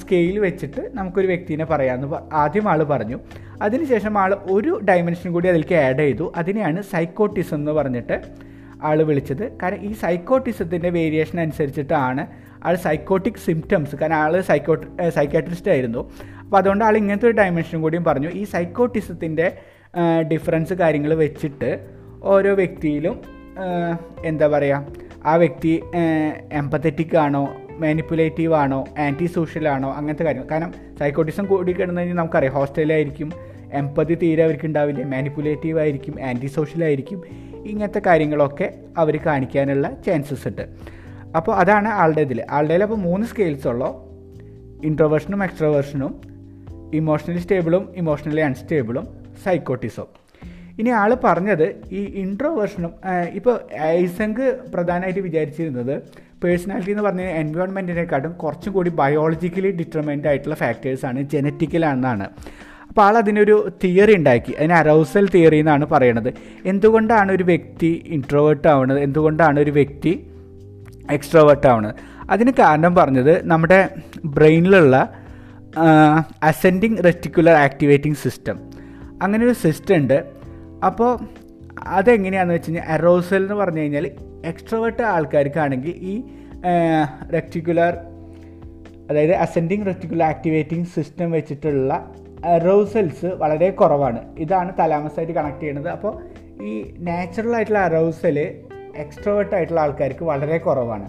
സ്കെയിൽ 0.00 0.38
വെച്ചിട്ട് 0.38 0.90
നമുക്കൊരു 0.94 1.26
വ്യക്തിനെ 1.26 1.64
പറയാമെന്ന് 1.64 2.18
ആദ്യം 2.32 2.68
ആൾ 2.68 2.80
പറഞ്ഞു. 2.82 3.18
അതിനുശേഷം 3.62 4.18
ആൾ 4.18 4.32
ഒരു 4.50 4.80
ഡയമെൻഷൻ 4.88 5.32
കൂടി 5.32 5.48
അതിലേക്ക് 5.48 5.74
ആഡ് 5.74 5.98
ചെയ്തു. 5.98 6.32
അതിനെയാണ് 6.36 6.82
സൈക്കോട്ടിസം 6.92 7.56
എന്ന് 7.56 7.72
പറഞ്ഞിട്ട് 7.72 8.47
ആൾ 8.82 8.98
വിളിച്ചത്. 9.02 9.44
കാരണം 9.62 9.82
ഈ 9.88 9.92
സൈക്കോട്ടിസത്തിന്റെ 9.92 10.90
വേരിയേഷൻ 10.90 11.40
അനുസരിച്ചിട്ടാണ് 11.40 12.22
ആൾ 12.64 12.74
സൈക്കോട്ടിക് 12.74 13.40
സിംറ്റംസ് 13.46 13.96
കാരണം 13.96 14.16
ആൾ 14.16 14.40
സൈക്കോ 14.40 14.76
സൈക്കാട്രിസ്റ്റ് 15.16 15.70
ആയിരുന്നു. 15.70 16.10
അപ്പോൾ 16.44 16.56
അതുകൊണ്ട് 16.56 16.84
ആൾ 16.84 16.96
ഇങ്ങനത്തെ 16.96 17.26
ഒരു 17.26 17.36
ഡയമെൻഷൻ 17.36 17.80
കൂടിയും 17.80 18.04
പറഞ്ഞു. 18.04 18.28
ഈ 18.28 18.44
സൈക്കോട്ടിസത്തിന്റെ 18.44 19.48
ഡിഫറൻസ് 20.32 20.74
കാര്യങ്ങൾ 20.74 21.14
വെച്ചിട്ട് 21.14 21.70
ഓരോ 22.22 22.54
വ്യക്തിയിലും 22.54 23.16
എന്താ 24.24 24.46
പറയുക 24.48 24.86
ആ 25.26 25.34
വ്യക്തി 25.36 25.82
എംപത്തറ്റിക് 26.52 27.16
ആണോ 27.16 27.42
മാനിപ്പുലേറ്റീവ് 27.80 28.54
ആണോ 28.54 28.84
ആന്റി 28.98 29.26
സോഷ്യൽ 29.26 29.68
ആണോ 29.68 29.88
അങ്ങനത്തെ 29.92 30.24
കാര്യങ്ങൾ. 30.24 30.48
കാരണം 30.50 30.72
സൈക്കോട്ടിസം 30.98 31.44
കൂടി 31.46 31.72
കിടന്നു 31.72 32.00
കഴിഞ്ഞാൽ 32.00 32.16
നമുക്കറിയാം 32.16 32.54
ഹോസ്റ്റലിലായിരിക്കും 32.54 33.28
എംപതി 33.80 34.14
തീരെ 34.14 34.42
അവർക്ക് 34.44 34.66
ഉണ്ടാവില്ല 34.66 35.04
മാനിപ്പുലേറ്റീവ് 35.14 35.78
ആയിരിക്കും 35.78 36.14
ആന്റി 36.28 36.46
സോഷ്യൽ 36.46 36.84
ആയിരിക്കും. 36.84 37.20
ഇങ്ങനത്തെ 37.66 38.02
കാര്യങ്ങളൊക്കെ 38.06 38.74
അവർ 38.96 39.16
കാണിക്കാനുള്ള 39.26 39.90
ചാൻസസ് 40.06 40.48
ഉണ്ട് 40.48 40.68
അപ്പോൾ 41.36 41.52
അതാണ് 41.52 41.88
ആളുടെ 41.88 42.20
ഇതിൽ 42.20 42.44
ആളുടെ 42.50 42.74
അപ്പോൾ 42.74 42.94
മൂന്ന് 42.94 43.26
സ്കെയിൽസ് 43.26 43.68
ഉള്ളോ? 43.68 44.04
ഇൻട്രോവേർഷനും 44.84 45.44
എക്സ്ട്രോവേർഷനും 45.44 46.20
ഇമോഷണലി 46.94 47.38
സ്റ്റേബിളും 47.38 47.88
ഇമോഷണലി 47.96 48.40
അൺസ്റ്റേബിളും 48.40 49.08
സൈക്കോട്ടിസം 49.44 50.06
ഇനി 50.78 50.90
ആൾ 50.90 51.14
പറഞ്ഞത് 51.24 51.76
ഈ 51.92 52.04
ഇൻട്രോവേർഷനും 52.04 52.92
ഇപ്പോൾ 53.34 53.60
ഐസങ്ക് 53.78 54.58
പ്രധാനമായിട്ട് 54.74 55.20
വിചാരിച്ചിരുന്നത് 55.20 56.02
പേഴ്സണാലിറ്റി 56.44 56.90
എന്ന് 56.90 57.02
പറഞ്ഞ 57.02 57.20
എൻവയോൺമെന്റിനെക്കാട്ടും 57.20 58.32
കുറച്ചും 58.32 58.72
കൂടി 58.72 58.90
ബയോളജിക്കലി 58.90 59.70
ഡിറ്റർമൈൻഡ് 59.70 60.26
ആയിട്ടുള്ള 60.26 60.54
ഫാക്ടേഴ്സാണ് 60.54 61.22
ജനറ്റിക്കലാണെന്നാണ് 61.22 62.28
അപ്പോൾ 62.98 63.08
ആൾ 63.10 63.16
അതിനൊരു 63.18 63.56
തിയറി 63.82 64.14
ഉണ്ടാക്കി. 64.18 64.52
അതിന് 64.58 64.74
അറൗസൽ 64.74 65.24
തിയറി 65.34 65.58
എന്നാണ് 65.62 65.84
പറയണത്. 65.92 66.28
എന്തുകൊണ്ടാണ് 66.70 67.30
ഒരു 67.32 67.44
വ്യക്തി 67.50 67.90
ഇൻട്രോവേർട്ട് 68.16 68.68
ആവുന്നത് 68.68 68.98
എന്തുകൊണ്ടാണ് 69.00 69.60
ഒരു 69.60 69.70
വ്യക്തി 69.70 70.12
എക്സ്ട്രോവേർട്ട് 71.16 71.66
ആവുന്നത് 71.66 71.94
അതിന് 72.30 72.52
കാരണം 72.58 72.92
പറഞ്ഞത് 72.94 73.32
നമ്മുടെ 73.52 73.78
ബ്രെയിനിലുള്ള 74.24 74.96
അസെൻഡിങ് 76.50 76.98
റെറ്റിക്കുലർ 77.04 77.56
ആക്ടിവേറ്റിംഗ് 77.66 78.20
സിസ്റ്റം 78.24 78.58
അങ്ങനെ 79.22 79.42
ഒരു 79.46 79.56
സിസ്റ്റം 79.64 79.96
ഉണ്ട്. 79.96 80.18
അപ്പോൾ 80.86 81.12
അതെങ്ങനെയാണെന്ന് 81.98 82.54
വെച്ച് 82.54 82.70
കഴിഞ്ഞാൽ 82.70 82.92
അറോസൽ 82.98 83.42
എന്ന് 83.42 83.54
പറഞ്ഞു 83.54 83.80
കഴിഞ്ഞാൽ 83.80 84.06
എക്സ്ട്രോവേർട്ട് 84.44 85.02
ആൾക്കാർക്കാണെങ്കിൽ 85.14 85.94
ഈ 86.12 86.14
റെക്റ്റിക്കുലർ 87.36 87.94
അതായത് 89.10 89.36
അസെൻഡിങ് 89.44 89.86
റെറ്റിക്കുലർ 89.86 90.26
ആക്ടിവേറ്റിംഗ് 90.34 90.88
സിസ്റ്റം 90.96 91.30
വെച്ചിട്ടുള്ള 91.30 91.92
അറൗസൽസ് 92.44 93.26
വളരെ 93.26 93.70
കുറവാണ്. 93.70 94.20
ഇതാണ് 94.38 94.72
തലാമസായിട്ട് 94.78 95.32
കണക്ട് 95.32 95.60
ചെയ്യുന്നത്. 95.60 95.88
അപ്പോൾ 95.88 96.12
ഈ 96.62 96.94
നാച്ചുറൽ 96.98 97.56
ആയിട്ടുള്ള 97.56 97.78
അറൗസൽ 97.78 98.38
എക്സ്ട്രോവേർട്ട് 98.94 99.54
ആയിട്ടുള്ള 99.54 99.80
ആൾക്കാർക്ക് 99.80 100.24
വളരെ 100.24 100.58
കുറവാണ്. 100.58 101.08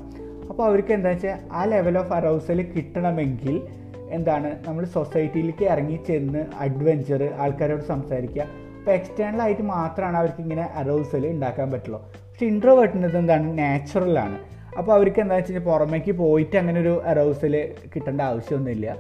അപ്പോൾ 0.50 0.66
അവർക്ക് 0.66 0.94
എന്താ 0.94 1.10
വെച്ചാൽ 1.10 1.38
ആ 1.52 1.66
ലെവൽ 1.66 1.98
ഓഫ് 1.98 2.14
അറൗസൽ 2.14 2.62
കിട്ടണമെങ്കിൽ 2.62 3.62
എന്താണ് 4.10 4.58
നമ്മൾ 4.68 4.86
സൊസൈറ്റിയിലേക്ക് 4.86 5.64
ഇറങ്ങി 5.64 6.00
ചെന്ന് 6.08 6.46
അഡ്വഞ്ചർ 6.60 7.30
ആൾക്കാരോട് 7.38 7.82
സംസാരിക്കുക. 7.82 8.42
അപ്പോൾ 8.80 8.92
എക്സ്റ്റേണൽ 8.92 9.42
ആയിട്ട് 9.42 9.62
മാത്രമാണ് 9.62 10.18
അവർക്ക് 10.18 10.42
ഇങ്ങനെ 10.42 10.70
അറോസൽ 10.76 11.28
ഉണ്ടാക്കാൻ 11.28 11.72
പറ്റുള്ളൂ. 11.72 12.00
പക്ഷെ 12.14 12.46
ഇൻട്രോവേർട്ടിന്റെ 12.46 13.18
എന്താണ് 13.18 13.58
നാച്ചുറലാണ് 13.58 14.38
അപ്പോൾ 14.78 14.94
അവർക്ക് 14.94 15.20
എന്താ 15.20 15.36
വെച്ച് 15.36 15.52
കഴിഞ്ഞാൽ 15.52 15.72
പുറമേക്ക് 15.72 16.12
പോയിട്ട് 16.12 16.58
അങ്ങനെ 16.58 16.80
ഒരു 16.80 17.02
അറോസൽ 17.06 17.74
കിട്ടേണ്ട 17.96 18.22
ആവശ്യമൊന്നുമില്ല. 18.22 18.98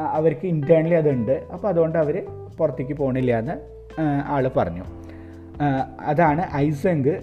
അവർക്ക് 0.00 0.46
ഇന്റേർണലി 0.46 0.94
അതുണ്ട്. 0.94 1.32
അപ്പോൾ 1.52 1.68
അതുകൊണ്ട് 1.68 1.98
അവർ 1.98 2.26
പുറത്തേക്ക് 2.58 2.92
പോകണില്ല 2.92 3.38
എന്ന് 3.38 3.52
ആൾ 4.26 4.50
പറഞ്ഞു. 4.56 4.84
അതാണ് 6.00 6.42
ഐസങ്ക് 6.54 7.20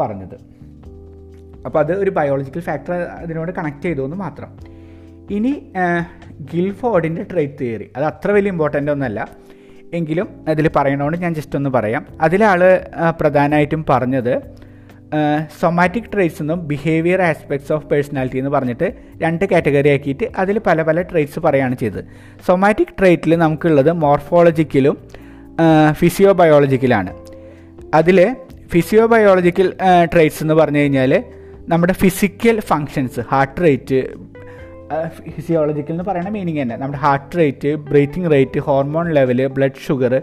പറഞ്ഞത്. 0.00 0.34
അപ്പോൾ 1.66 1.78
അത് 1.78 1.92
ഒരു 1.92 2.10
ബയോളജിക്കൽ 2.10 2.60
ഫാക്ടർ 2.60 2.92
അതിനോട് 2.92 3.52
കണക്ട് 3.52 3.82
ചെയ്തു 3.82 4.04
എന്ന് 4.04 4.16
മാത്രം. 4.16 4.58
ഇനി 5.30 5.72
ഗിൽഫോർഡിന്റെ 6.54 7.22
ട്രേറ്റ് 7.32 7.54
തിയറി 7.60 7.90
അത് 7.96 8.04
അത്ര 8.04 8.30
വലിയ 8.30 8.50
ഇമ്പോർട്ടന്റ് 8.50 8.90
ഒന്നല്ല. 8.90 9.28
എങ്കിലും 9.94 10.44
അതിൽ 10.48 10.70
പറയണോണ്ട് 10.76 11.16
ഞാൻ 11.18 11.34
ജസ്റ്റ് 11.34 11.56
ഒന്ന് 11.56 11.70
പറയാം. 11.70 12.06
അതിലാൾ 12.20 12.60
പ്രധാനമായിട്ടും 13.20 13.84
പറഞ്ഞത് 13.90 14.63
സൊമാറ്റിക് 15.60 16.08
ട്രേറ്റ്സ് 16.12 16.42
എന്നും 16.42 16.60
ബിഹേവിയർ 16.70 17.22
ആസ്പെക്ട്സ് 17.22 17.72
ഓഫ് 17.72 17.86
പേഴ്സണാലിറ്റി 17.86 18.38
എന്ന് 18.38 18.50
പറഞ്ഞിട്ട് 18.50 18.86
രണ്ട് 19.22 19.44
കാറ്റഗറി 19.52 19.88
ആക്കിയിട്ട് 19.88 20.26
അതിൽ 20.36 20.58
പല 20.58 20.82
പല 20.82 21.02
ട്രേറ്റ്സ് 21.02 21.40
പറയുകയാണ് 21.40 21.74
ചെയ്തത്. 21.74 22.04
സൊമാറ്റിക് 22.46 22.94
ട്രേറ്റിൽ 23.00 23.34
നമുക്കുള്ളത് 23.44 23.92
മോർഫോളജിക്കലും 24.04 24.96
ഫിസിയോ 25.92 26.32
ബയോളജിക്കലാണ് 26.32 27.12
അതിൽ 27.94 28.18
ഫിസിയോ 28.72 29.06
ബയോളജിക്കൽ 29.06 29.68
ട്രേറ്റ്സ് 30.12 30.42
എന്ന് 30.44 30.54
പറഞ്ഞു 30.54 30.78
കഴിഞ്ഞാൽ 30.78 31.12
നമ്മുടെ 31.68 31.92
physical 31.92 32.56
functions 32.60 33.20
heart 33.32 33.60
rate 33.64 34.00
physiological 35.36 35.92
എന്ന് 35.92 36.04
പറയുന്ന 36.04 36.30
മീനിങ് 36.30 36.62
തന്നെ. 36.62 36.76
നമ്മുടെ 36.76 36.98
heart 36.98 37.36
rate 37.38 37.70
breathing 37.90 38.30
rate 38.30 38.58
hormone 38.58 39.06
level 39.12 39.40
blood 39.46 39.80
sugar 39.86 40.14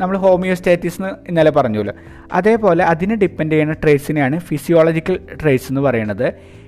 നമ്മൾ 0.00 0.16
ഹോമിയോസ്റ്റാറ്റിസ് 0.16 1.02
എന്ന് 1.02 1.28
ഇന്നലെ 1.28 1.50
പറഞ്ഞല്ലോ 1.50 1.94
അതേപോലെ 2.32 2.84
അതിനെ 2.84 3.14
ഡിപ്പെൻഡ് 3.14 3.52
ചെയ്യുന്ന 3.52 3.72
ട്രേറ്റ്സിനെയാണ് 3.72 4.38
ഫിസിയോളജിക്കൽ 4.38 5.20
ട്രേറ്റ്സ് 5.42 5.68
എന്ന് 5.68 5.80
പറയുന്നത് 5.80 6.26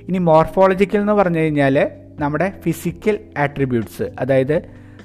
ഇനി 0.08 0.18
മോർഫോളജിക്കൽ 0.18 0.98
എന്ന് 0.98 1.12
പറഞ്ഞു 1.12 1.38
കഴിഞ്ഞാൽ 1.38 1.90
നമ്മുടെ 2.20 2.52
ഫിസിക്കൽ 2.60 3.18
ആട്രിബ്യൂട്ട്സ് 3.38 4.02
അതായത് 4.18 4.56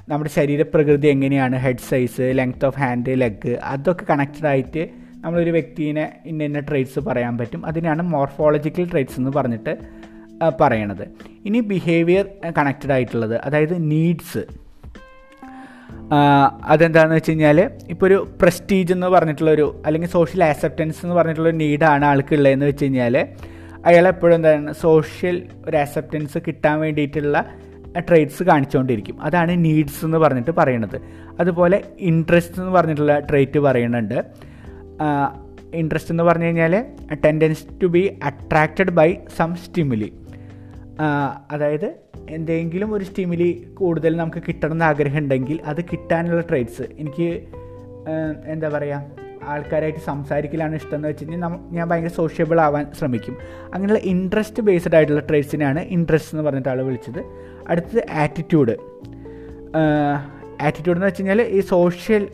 നമ്മുടെ 0.08 0.30
ശരീരപ്രകൃതി 0.30 1.06
എങ്ങനെയാണ് 1.06 1.56
head 1.56 1.86
size 1.90 2.30
length 2.34 2.66
of 2.66 2.78
hand 2.78 3.20
leg 3.20 3.58
അതൊക്കെ 3.64 4.04
കണക്റ്റഡ് 4.10 4.46
ആയിട്ട് 4.46 4.90
നമ്മളൊരു 5.24 5.50
വ്യക്തിനെ 5.50 6.12
ഇന്ന 6.26 6.42
ഇന്ന 6.42 6.60
ട്രേറ്റ്സ് 6.60 6.98
പറയാൻ 6.98 7.38
പറ്റും. 7.38 7.66
അതിനാണ് 7.66 8.02
മോർഫോളജിക്കൽ 8.02 8.90
ട്രേറ്റ്സ് 8.90 9.18
എന്ന് 9.20 9.30
പറഞ്ഞിട്ട് 9.30 9.78
പറയണത്. 10.60 11.04
ഇനി 11.44 11.60
ബിഹേവിയർ 11.60 12.28
കണക്റ്റഡ് 12.58 12.92
ആയിട്ടുള്ളത് 12.92 13.36
അതായത് 13.36 13.90
നീഡ്സ് 13.90 14.42
അതെന്താണെന്ന് 16.68 17.16
വെച്ച് 17.16 17.30
കഴിഞ്ഞാൽ 17.30 17.70
ഇപ്പോൾ 17.88 18.06
ഒരു 18.06 18.28
പ്രസ്റ്റീജ് 18.42 18.92
എന്ന് 18.92 19.06
പറഞ്ഞിട്ടുള്ളൊരു 19.06 19.82
അല്ലെങ്കിൽ 19.86 20.08
സോഷ്യൽ 20.08 20.44
ആക്സെപ്റ്റൻസ് 20.44 20.98
എന്ന് 21.02 21.16
പറഞ്ഞിട്ടുള്ള 21.16 21.50
നീഡാണ് 21.50 22.04
ആൾക്കുള്ളതെന്ന് 22.04 22.66
വെച്ച് 22.66 22.84
കഴിഞ്ഞാൽ 22.84 23.26
അയാൾ 23.86 24.08
എപ്പോഴും 24.08 24.34
എന്താണ് 24.34 24.72
സോഷ്യൽ 24.72 25.42
ഒരു 25.68 25.76
ആക്സെപ്റ്റൻസ് 25.76 26.38
കിട്ടാൻ 26.38 26.80
വേണ്ടിയിട്ടുള്ള 26.80 27.44
ട്രേറ്റ്സ് 28.08 28.42
കാണിച്ചുകൊണ്ടിരിക്കും 28.42 29.20
അതാണ് 29.20 29.64
നീഡ്സ് 29.64 30.04
എന്ന് 30.04 30.18
പറഞ്ഞിട്ട് 30.18 30.50
പറയുന്നത് 30.50 31.00
അതുപോലെ 31.40 31.82
ഇൻട്രസ്റ്റ് 31.98 32.58
എന്ന് 32.58 32.72
പറഞ്ഞിട്ടുള്ള 32.72 33.18
ട്രേറ്റ് 33.18 33.58
പറയുന്നുണ്ട് 33.58 34.18
ഇൻട്രസ്റ്റ് 35.74 36.12
എന്ന് 36.12 36.24
പറഞ്ഞു 36.24 36.44
കഴിഞ്ഞാൽ 36.44 36.84
tendency 37.24 37.82
to 37.82 37.86
be 37.86 38.18
attracted 38.22 38.90
by 38.90 39.16
some 39.36 39.54
stimuli 39.56 40.12
അതായത് 41.50 41.94
എന്തെങ്കിലും 42.30 42.94
ഒരു 42.94 43.04
സ്റ്റീമിൽ 43.04 43.74
കൂടുതൽ 43.74 44.16
നമുക്ക് 44.16 44.42
കിട്ടണം 44.48 44.72
എന്ന് 44.72 44.84
ആഗ്രഹം 44.84 45.18
ഉണ്ടെങ്കിൽ 45.18 45.60
അത് 45.64 45.84
കിട്ടാനുള്ള 45.84 46.40
ട്രേഡ്സ് 46.40 46.82
എനിക്ക് 46.82 47.46
എന്താ 48.46 48.68
പറയുക 48.68 49.02
ആൾക്കാരായിട്ട് 49.42 49.98
സംസാരിക്കലാണ് 49.98 50.74
ഇഷ്ടം 50.74 50.94
എന്ന് 50.94 51.08
വെച്ച് 51.08 51.24
കഴിഞ്ഞാൽ 51.24 51.74
ഞാൻ 51.74 51.88
ഭയങ്കര 51.88 52.08
സോഷ്യബിൾ 52.08 52.60
ആവാൻ 52.60 52.92
ശ്രമിക്കും. 52.98 53.36
അങ്ങനെയുള്ള 53.74 53.98
ഇൻട്രസ്റ്റ് 54.04 54.62
ബേസ്ഡ് 54.62 54.94
ആയിട്ടുള്ള 54.94 55.20
ട്രേഡ്സിനെയാണ് 55.20 55.80
ഇൻട്രസ്റ്റ് 55.80 56.34
എന്ന് 56.34 56.44
പറഞ്ഞിട്ട് 56.46 56.68
ആൾ 56.68 56.82
വിളിച്ചത്. 56.82 57.24
അടുത്തത് 57.68 58.02
ആറ്റിറ്റ്യൂഡ് 58.10 58.76
ആറ്റിറ്റ്യൂഡ് 60.62 60.96
എന്ന് 60.96 61.06
വെച്ച് 61.06 61.20
കഴിഞ്ഞാൽ 61.20 61.42
ഈ 61.42 61.60
സോഷ്യൽ 61.60 62.28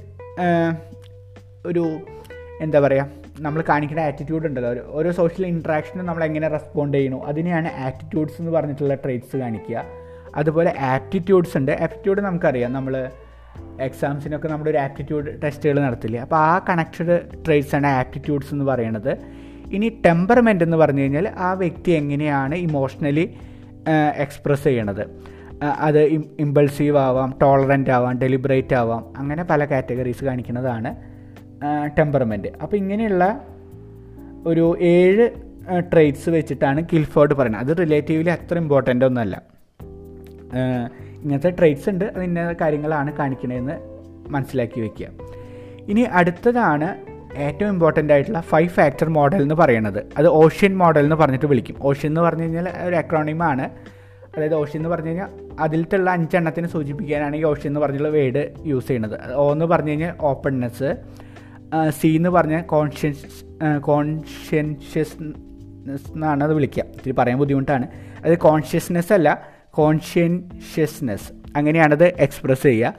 ഒരു 1.67 1.99
എന്താ 2.61 2.81
പറയുക 2.81 3.26
നമ്മൾ 3.41 3.65
കാണിക്കുന്ന 3.69 4.01
ആറ്റിറ്റ്യൂഡ് 4.01 4.47
ഉണ്ടല്ലോ. 4.47 4.85
ഓരോ 4.89 5.11
സോഷ്യൽ 5.11 5.47
ഇൻട്രാക്ഷനും 5.47 6.07
നമ്മൾ 6.07 6.25
എങ്ങനെ 6.25 6.49
റെസ്പോണ്ട് 6.49 6.97
ചെയ്യണോ 6.97 7.23
അതിനെയാണ് 7.27 7.69
ആറ്റിറ്റ്യൂഡ്സ് 7.77 8.41
എന്ന് 8.41 8.53
പറഞ്ഞിട്ടുള്ള 8.53 8.95
ട്രേറ്റ്സ് 8.95 9.37
കാണിക്കുക. 9.37 9.85
അതുപോലെ 10.37 10.75
ആപ്റ്റിറ്റ്യൂഡ്സ് 10.81 11.57
ഉണ്ട്. 11.57 11.73
ആപ്റ്റിറ്റ്യൂഡ് 11.73 12.21
നമുക്കറിയാം. 12.21 12.73
നമ്മൾ 12.73 13.09
എക്സാംസിനൊക്കെ 13.81 14.49
നമ്മുടെ 14.49 14.71
ഒരു 14.71 14.79
ആപ്റ്റിറ്റ്യൂഡ് 14.79 15.43
ടെസ്റ്റുകൾ 15.43 15.81
നടത്തില്ലേ? 15.81 16.21
അപ്പോൾ 16.21 16.37
ആ 16.37 16.59
കണക്റ്റഡ് 16.69 17.45
ട്രേറ്റ്സ് 17.47 17.75
ആണ് 17.75 17.87
ആപ്റ്റിറ്റ്യൂഡ്സ് 17.87 18.55
എന്ന് 18.55 18.65
പറയുന്നത് 18.65 19.17
ഇനി 19.73 20.03
ടെമ്പർമെന്റ് 20.07 20.65
എന്ന് 20.65 20.77
പറഞ്ഞു 20.77 21.03
കഴിഞ്ഞാൽ 21.03 21.29
ആ 21.29 21.53
വ്യക്തി 21.53 21.91
എങ്ങനെയാണ് 21.91 22.55
ഇമോഷണലി 22.55 23.35
എക്സ്പ്രസ് 24.17 24.65
ചെയ്യണത്? 24.65 25.03
അത് 25.65 26.03
ഇമ്പൾസീവ് 26.39 26.99
ആവാം 26.99 27.35
ടോളറന്റ് 27.43 27.91
ആവാം 27.91 28.19
ഡെലിബറേറ്റ് 28.19 28.75
ആവാം 28.75 29.13
അങ്ങനെ 29.17 29.45
പല 29.45 29.65
കാറ്റഗറീസ് 29.65 30.25
കാണിക്കുന്നതാണ്. 30.25 31.16
ടെമ്പർമെന്റ് 31.99 32.49
അപ്പോൾ 32.63 32.77
ഇങ്ങനെയുള്ള 32.77 33.45
ഒരു 34.47 34.79
ഏഴ് 34.81 35.31
ട്രേറ്റ്സ് 35.93 36.31
വെച്ചിട്ടാണ് 36.31 36.87
കിൽഫോർഡ് 36.93 37.35
പറയുന്നത്. 37.35 37.71
അത് 37.71 37.77
റിലേറ്റീവ്ലി 37.77 38.29
അത്ര 38.29 38.59
ഇമ്പോർട്ടന്റ് 38.59 39.05
ഒന്നുമല്ല. 39.05 39.43
ഇങ്ങനത്തെ 41.23 41.51
ട്രേറ്റ്സ് 41.51 41.89
ഉണ്ട്. 41.89 42.05
അത് 42.05 42.23
ഇന്ന 42.23 42.55
കാര്യങ്ങളാണ് 42.61 43.13
കാണിക്കണതെന്ന് 43.13 43.73
മനസ്സിലാക്കി 44.29 44.81
വെക്കുക. 44.81 45.07
ഇനി 45.89 46.01
അടുത്തതാണ് 46.01 46.97
ഏറ്റവും 47.37 47.71
ഇമ്പോർട്ടന്റ് 47.71 48.13
ആയിട്ടുള്ള 48.13 48.41
ഫൈവ് 48.41 48.69
ഫാക്ടർ 48.69 49.09
മോഡൽ 49.09 49.43
എന്ന് 49.43 49.55
പറയുന്നത് 49.55 50.05
അത് 50.19 50.27
ഓഷ്യൻ 50.27 50.77
മോഡൽ 50.77 51.01
എന്ന് 51.01 51.17
പറഞ്ഞിട്ട് 51.17 51.47
വിളിക്കും. 51.47 51.77
ഓഷ്യൻ 51.81 52.11
എന്ന് 52.11 52.21
പറഞ്ഞു 52.21 52.43
കഴിഞ്ഞാൽ 52.43 52.69
ഒരു 52.85 52.97
അക്രോണിമാണ് 52.97 53.71
അതായത് 54.37 54.55
ഓഷ്യൻ 54.55 54.81
എന്ന് 54.81 54.89
പറഞ്ഞു 54.89 55.09
കഴിഞ്ഞാൽ 55.09 55.29
അതിലത്തുള്ള 55.61 56.11
അഞ്ചെണ്ണത്തിന് 56.11 56.67
സൂചിപ്പിക്കാനാണ് 56.67 57.37
ഈ 57.37 57.45
ഓഷ്യൻ 57.45 57.71
എന്ന് 57.71 57.81
പറഞ്ഞുള്ള 57.81 58.09
വേർഡ് 58.09 58.53
യൂസ് 58.65 58.87
ചെയ്യുന്നത്. 58.87 59.33
ഓ 59.33 59.53
എന്ന് 59.53 59.65
പറഞ്ഞു 59.65 59.91
കഴിഞ്ഞാൽ 59.91 60.15
ഓപ്പൺനെസ് 60.21 60.97
സി 61.91 62.07
എന്ന് 62.07 62.29
പറഞ്ഞാൽ 62.29 62.63
കോൺഷ്യൻസ് 62.63 63.27
കോൺഷ്യൻഷ്യസ് 63.81 65.17
എന്നാണ് 66.15 66.45
അത് 66.45 66.55
വിളിക്കുക. 66.55 66.83
ഇത്തിരി 66.95 67.15
പറയാൻ 67.19 67.39
ബുദ്ധിമുട്ടാണ്. 67.39 67.87
അത് 68.25 68.39
കോൺഷ്യസ്നെസ് 68.39 69.13
അല്ല 69.13 69.29
കോൺഷ്യൻഷ്യസ്നെസ് 69.71 71.33
അങ്ങനെയാണത് 71.57 72.05
എക്സ്പ്രസ് 72.05 72.63
ചെയ്യുക. 72.63 72.95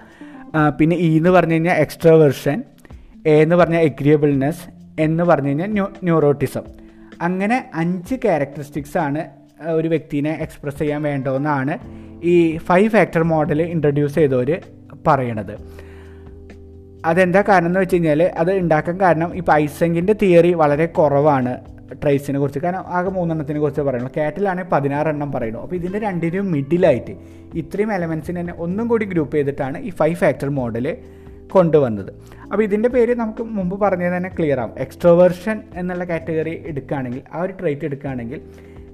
പിന്നെ 0.80 0.98
ഇ 0.98 1.18
എന്ന് 1.18 1.30
പറഞ്ഞു 1.30 1.54
കഴിഞ്ഞാൽ 1.54 1.76
എക്സ്ട്രോവേർഷൻ 1.76 2.64
എ 3.26 3.34
എന്ന് 3.42 3.56
പറഞ്ഞാൽ 3.56 3.80
എഗ്രിയബിൾനെസ് 3.80 4.64
എന്ന് 5.00 5.24
പറഞ്ഞു 5.24 5.48
കഴിഞ്ഞാൽ 5.48 5.68
ന്യൂ 5.68 5.86
ന്യൂറോട്ടിസം 6.04 6.64
അങ്ങനെ 7.22 7.70
അഞ്ച് 7.74 8.16
ക്യാരക്ടറിസ്റ്റിക്സ് 8.16 8.98
ആണ് 8.98 9.22
ഒരു 9.72 9.88
വ്യക്തിനെ 9.88 10.30
എക്സ്പ്രസ് 10.30 10.80
ചെയ്യാൻ 10.80 11.02
വേണ്ടതെന്നാണ് 11.02 11.78
ഈ 12.24 12.58
ഫൈവ് 12.58 12.90
ഫാക്ടർ 12.90 13.24
മോഡൽ 13.24 13.62
ഇൻട്രൊഡ്യൂസ് 13.62 14.16
ചെയ്തവർ 14.16 14.62
പറയണത്. 15.08 15.87
അതെന്താ 17.10 17.42
കാരണം 17.50 17.70
എന്ന് 17.72 17.80
വെച്ച് 17.80 17.96
കഴിഞ്ഞാൽ 17.96 18.22
അത് 18.42 18.52
ഉണ്ടാക്കാൻ 18.62 18.96
കാരണം 19.02 19.36
ഇപ്പോൾ 19.36 19.54
ഐസെങ്കിന്റെ 19.64 20.14
തിയറി 20.22 20.54
വളരെ 20.62 20.86
കുറവാണ് 20.86 21.54
ട്രേസിനെ 22.04 22.40
കുറിച്ച്. 22.40 22.60
കാരണം 22.60 22.84
ആകെ 22.98 23.10
മൂന്നെണ്ണത്തിനെ 23.10 23.60
കുറിച്ച് 23.60 23.82
പറയുള്ളൂ. 23.82 24.10
കാറ്റിലാണെങ്കിൽ 24.18 24.72
പതിനാറെണ്ണം 24.72 25.30
പറയുന്നു 25.32 25.60
അപ്പോൾ 25.66 25.76
ഇതിന്റെ 25.76 26.00
രണ്ടിനും 26.00 26.52
മിഡിലായിട്ട് 26.52 27.14
ഇത്രയും 27.62 27.92
എലമെൻസിനെ 27.94 28.42
തന്നെ 28.42 28.56
ഒന്നും 28.66 28.88
കൂടി 28.88 29.06
ഗ്രൂപ്പ് 29.06 29.36
ചെയ്തിട്ടാണ് 29.38 29.78
ഈ 29.78 29.90
ഫൈവ് 29.90 30.16
ഫാക്ടർ 30.16 30.50
മോഡൽ 30.60 30.88
കൊണ്ടുവന്നത്. 31.56 32.12
അപ്പോൾ 32.52 32.64
ഇതിന്റെ 32.64 32.90
പേര് 32.96 33.16
നമുക്ക് 33.16 33.44
മുമ്പ് 33.58 33.76
പറഞ്ഞത് 33.84 34.14
തന്നെ 34.18 34.32
ക്ലിയർ 34.38 34.60
ആവും. 34.64 34.74
എക്സ്ട്രോവേർഷൻ 34.86 35.58
എന്നുള്ള 35.76 36.04
കാറ്റഗറി 36.04 36.56
എടുക്കുകയാണെങ്കിൽ 36.72 37.22
ആ 37.34 37.42
ഒരു 37.42 37.54
ട്രേറ്റ് 37.62 37.86
എടുക്കുകയാണെങ്കിൽ 37.86 38.42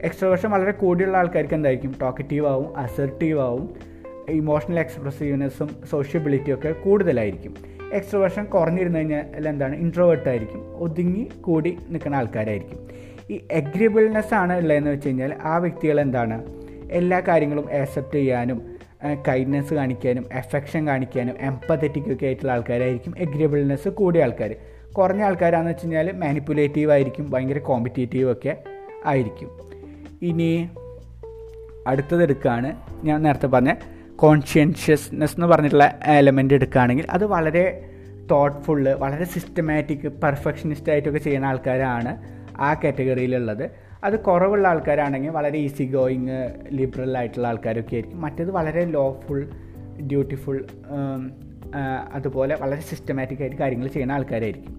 എക്സ്ട്രോവേർഷൻ 0.07 0.49
വളരെ 0.51 0.73
കൂടിയുള്ള 0.83 1.17
ആൾക്കാർക്ക് 1.17 1.53
എന്തായിരിക്കും? 1.53 1.91
ടോക്കറ്റീവ് 2.01 2.45
ആവും 2.53 2.77
അസർട്ടീവ് 2.77 3.39
ആവും 3.47 3.65
ഇമോഷണൽ 4.39 4.79
എക്സ്പ്രസീവ്നെസ്സും 4.79 5.69
സോഷ്യബിലിറ്റിയും 5.91 6.57
ഒക്കെ 6.57 6.71
കൂടുതലായിരിക്കും. 6.85 7.53
എക്സ്ട്രോവേർഷൻ 7.93 8.43
കുറഞ്ഞിരുന്നു 8.43 8.99
കഴിഞ്ഞാൽ 8.99 9.47
എന്താണ് 9.47 9.75
ഇൻട്രോവേർട്ട് 9.75 10.29
ആയിരിക്കും. 10.29 10.75
ഒതുങ്ങി 10.75 11.29
കൂടി 11.41 11.77
നിൽക്കുന്ന 11.89 12.15
ആൾക്കാരായിരിക്കും. 12.15 12.87
ഈ 13.31 13.47
എഗ്രിബിൾനെസ് 13.51 14.33
ആണ് 14.33 14.57
ഉള്ളതെന്ന് 14.57 14.91
വെച്ച് 14.91 15.07
കഴിഞ്ഞാൽ 15.07 15.33
ആ 15.41 15.57
വ്യക്തികൾ 15.57 16.01
എന്താണ് 16.01 16.43
എല്ലാ 16.91 17.19
കാര്യങ്ങളും 17.19 17.73
ആക്സെപ്റ്റ് 17.73 18.15
ചെയ്യാനും 18.15 18.73
കൈൻഡ്നെസ് 19.27 19.73
കാണിക്കാനും 19.73 20.25
എഫെക്ഷൻ 20.33 20.87
കാണിക്കാനും 20.87 21.35
എംപത്തറ്റിക് 21.39 22.13
ഒക്കെ 22.13 22.25
ആയിട്ടുള്ള 22.25 22.51
ആൾക്കാരായിരിക്കും. 22.51 23.13
എഗ്രിബിൾനെസ് 23.17 23.89
കൂടിയ 23.89 24.23
ആൾക്കാർ. 24.23 24.55
കുറഞ്ഞ 24.93 25.23
ആൾക്കാരാണെന്ന് 25.23 25.71
വെച്ച് 25.71 25.83
കഴിഞ്ഞാൽ 25.83 26.11
മാനിപ്പുലേറ്റീവ് 26.11 26.91
ആയിരിക്കും 26.91 27.29
ഭയങ്കര 27.29 27.57
കോമ്പറ്റേറ്റീവ് 27.57 28.31
ഒക്കെ 28.31 28.57
ആയിരിക്കും. 29.05 29.49
ഇനി 30.21 30.69
അടുത്തത് 31.87 32.23
എടുക്കുകയാണ് 32.23 32.75
ഞാൻ 33.03 33.21
നേരത്തെ 33.21 33.47
പറഞ്ഞ 33.47 33.73
കോൺഷ്യൻഷ്യസ്നെസ് 34.23 35.35
എന്ന് 35.35 35.47
പറഞ്ഞിട്ടുള്ള 35.47 35.99
എലമെന്റ് 36.05 36.53
എടുക്കുകയാണെങ്കിൽ 36.53 37.05
അത് 37.09 37.25
വളരെ 37.25 37.65
തോട്ട്ഫുള്ള് 38.31 38.95
വളരെ 38.95 39.25
സിസ്റ്റമാറ്റിക് 39.25 40.07
പെർഫെക്ഷനിസ്റ്റ് 40.07 40.91
ആയിട്ടൊക്കെ 40.91 41.19
ചെയ്യുന്ന 41.19 41.45
ആൾക്കാരാണ് 41.45 42.11
ആ 42.61 42.73
കാറ്റഗറിയിലുള്ളത് 42.73 43.65
അത് 44.03 44.19
കുറവുള്ള 44.19 44.67
ആൾക്കാരാണെങ്കിൽ 44.67 45.29
വളരെ 45.29 45.57
ഈസി 45.57 45.83
ഗോയിങ് 45.83 46.37
ലിബറൽ 46.71 47.17
ആയിട്ടുള്ള 47.17 47.47
ആൾക്കാരൊക്കെ 47.47 47.93
ആയിരിക്കും. 47.95 48.21
മറ്റേത് 48.21 48.51
വളരെ 48.51 48.85
ലോഫുൾ 48.85 49.49
ഡ്യൂട്ടിഫുൾ 50.01 50.65
അതുപോലെ 52.13 52.57
വളരെ 52.61 52.81
സിസ്റ്റമാറ്റിക് 52.81 53.41
ആയിട്ട് 53.41 53.57
കാര്യങ്ങൾ 53.57 53.87
ചെയ്യുന്ന 53.87 54.13
ആൾക്കാരായിരിക്കും. 54.13 54.73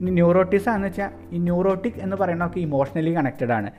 ഇനി 0.00 0.10
ന്യൂറോട്ടിസം 0.10 0.74
എന്ന് 0.74 0.88
വെച്ചാൽ 0.88 1.10
ഈ 1.32 1.38
ന്യൂറോട്ടിക് 1.38 1.98
എന്ന് 1.98 2.16
പറയുന്നതൊക്കെ 2.16 2.60
ഇമോഷണലി 2.60 3.16
കണക്റ്റഡ് 3.16 3.52
ആണ്. 3.52 3.70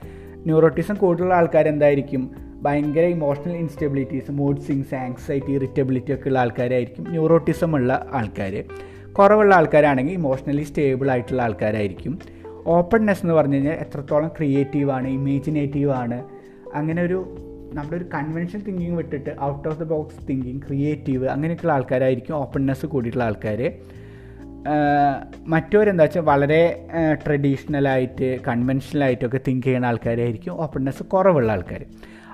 ന്യൂറോട്ടിസം 0.46 0.96
കൂടുതലുള്ള 0.96 1.34
ആൾക്കാർ 1.34 1.68
എന്തായിരിക്കും 1.68 2.24
ഭയങ്കര 2.64 3.06
emotional 3.06 3.56
instabilities 3.56 4.32
mood 4.32 4.58
swings 4.58 4.96
anxiety 4.96 5.52
irritability 5.52 6.14
ഒക്കെ 6.14 6.28
ഉള്ള 6.28 6.40
ആൾക്കാരായിരിക്കും. 6.40 7.06
ന്യൂറോട്ടിസം 7.10 7.76
ഉള്ള 7.76 8.10
ആൾക്കാർ 8.12 8.64
കുറവുള്ള 9.12 9.56
ആൾക്കാരാണെങ്കിൽ 9.56 10.14
ഇമോഷണലി 10.14 10.64
സ്റ്റേബിൾ 10.64 11.12
ആയിട്ടുള്ള 11.12 11.42
ആൾക്കാരായിരിക്കും. 11.42 12.20
ഓപ്പൺനെസ് 12.68 13.22
എന്ന് 13.24 13.34
പറഞ്ഞു 13.34 13.56
കഴിഞ്ഞാൽ 13.56 13.74
എത്രത്തോളം 13.74 14.28
ക്രിയേറ്റീവാണ് 14.28 15.08
ഇമേജിനേറ്റീവാണ് 15.08 16.24
അങ്ങനെ 16.74 17.02
ഒരു 17.02 17.18
നമ്മുടെ 17.74 17.98
ഒരു 17.98 18.06
കൺവെൻഷൻ 18.14 18.60
തിങ്കിങ് 18.60 18.96
വിട്ടിട്ട് 18.96 19.32
out 19.42 19.68
of 19.68 19.80
the 19.80 19.84
box 19.84 20.28
thinking 20.30 20.62
creative 20.62 21.26
അങ്ങനെയൊക്കെയുള്ള 21.28 21.74
ആൾക്കാരായിരിക്കും 21.74 22.36
ഓപ്പൺനെസ് 22.36 22.86
കൂടിയിട്ടുള്ള 22.86 23.26
ആൾക്കാർ 23.26 23.62
മറ്റവരെന്താ 25.48 26.04
വെച്ചാൽ 26.04 26.22
വളരെ 26.22 26.88
ട്രഡീഷണലായിട്ട് 27.28 28.40
കൺവെൻഷനലായിട്ടൊക്കെ 28.48 29.40
തിങ്ക് 29.48 29.64
ചെയ്യുന്ന 29.64 29.86
ആൾക്കാരായിരിക്കും 29.86 30.62
ഓപ്പൺനെസ് 30.62 31.04
കുറവുള്ള 31.04 31.52
ആൾക്കാർ 31.52 31.86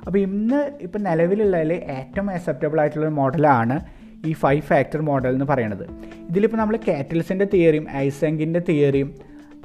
അപ്പോൾ 0.05 0.17
ഇന്ന് 0.17 0.71
ഇപ്പം 0.81 1.03
നിലവിലുള്ളതിൽ 1.03 1.73
ഏറ്റവും 1.73 2.29
അക്സെപ്റ്റബിൾ 2.31 2.79
ആയിട്ടുള്ള 2.79 3.09
മോഡലാണ് 3.09 3.79
ഈ 4.25 4.33
ഫൈവ് 4.33 4.62
ഫാക്ടർ 4.62 5.01
മോഡൽ 5.01 5.27
എന്ന് 5.27 5.45
പറയുന്നത്. 5.45 5.85
ഇതിലിപ്പോൾ 6.29 6.57
നമ്മൾ 6.57 6.79
കാറ്റൽസിന്റെ 6.88 7.47
തിയറിയും 7.53 7.88
ഐസെങ്കിന്റെ 7.95 8.62
തിയറിയും 8.69 9.15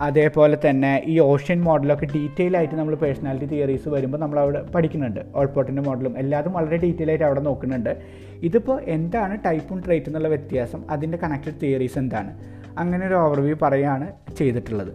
അതേപോലെ 0.01 0.59
തന്നെ 0.70 1.03
ഈ 1.07 1.20
ഓഷ്യൻ 1.20 1.62
മോഡലൊക്കെ 1.62 2.07
ഡീറ്റെയിൽ 2.14 2.57
ആയിട്ട് 2.57 2.75
നമ്മൾ 2.75 2.94
പേഴ്സണാലിറ്റി 2.94 3.47
തിയറീസ് 3.47 3.88
വരുമ്പോൾ 3.88 4.18
നമ്മൾ 4.18 4.40
അവിടെ 4.40 4.62
പഠിക്കുന്നുണ്ട്. 4.62 5.20
ഓൾപോട്ടിന്റെ 5.35 5.83
മോഡലും 5.83 6.18
എല്ലാതും 6.18 6.53
വളരെ 6.53 6.77
ഡീറ്റെയിൽ 6.77 7.09
ആയിട്ട് 7.09 7.25
അവിടെ 7.25 7.40
നോക്കുന്നുണ്ട്. 7.40 8.03
ഇതിപ്പോൾ 8.42 8.81
എന്താണ് 8.81 9.38
ടൈപ്പും 9.47 9.83
ട്രേറ്റ് 9.87 10.07
എന്നുള്ള 10.07 10.29
വ്യത്യാസം? 10.29 10.90
അതിന്റെ 10.90 11.18
കണക്റ്റഡ് 11.18 11.55
തിയറീസ് 11.62 11.99
എന്താണ്? 11.99 12.33
അങ്ങനെ 12.79 13.07
ഒരു 13.07 13.14
ഓവർവ്യൂ 13.14 13.57
പറയുകയാണ് 13.62 14.12
ചെയ്തിട്ടുള്ളത്. 14.37 14.92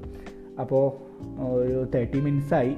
അപ്പോൾ 0.59 0.85
ഒരു 1.39 1.89
തേർട്ടി 1.95 2.19
മിനിറ്റ്സായി 2.19 2.77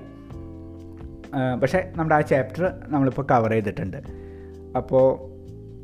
പക്ഷേ 1.61 1.79
നമ്മുടെ 1.95 2.15
ആ 2.15 2.21
ചാപ്റ്റർ 2.21 2.71
നമ്മളിപ്പോൾ 2.87 3.25
കവർ 3.31 3.51
ചെയ്തിട്ടുണ്ട്. 3.51 3.97
അപ്പോൾ 4.77 5.07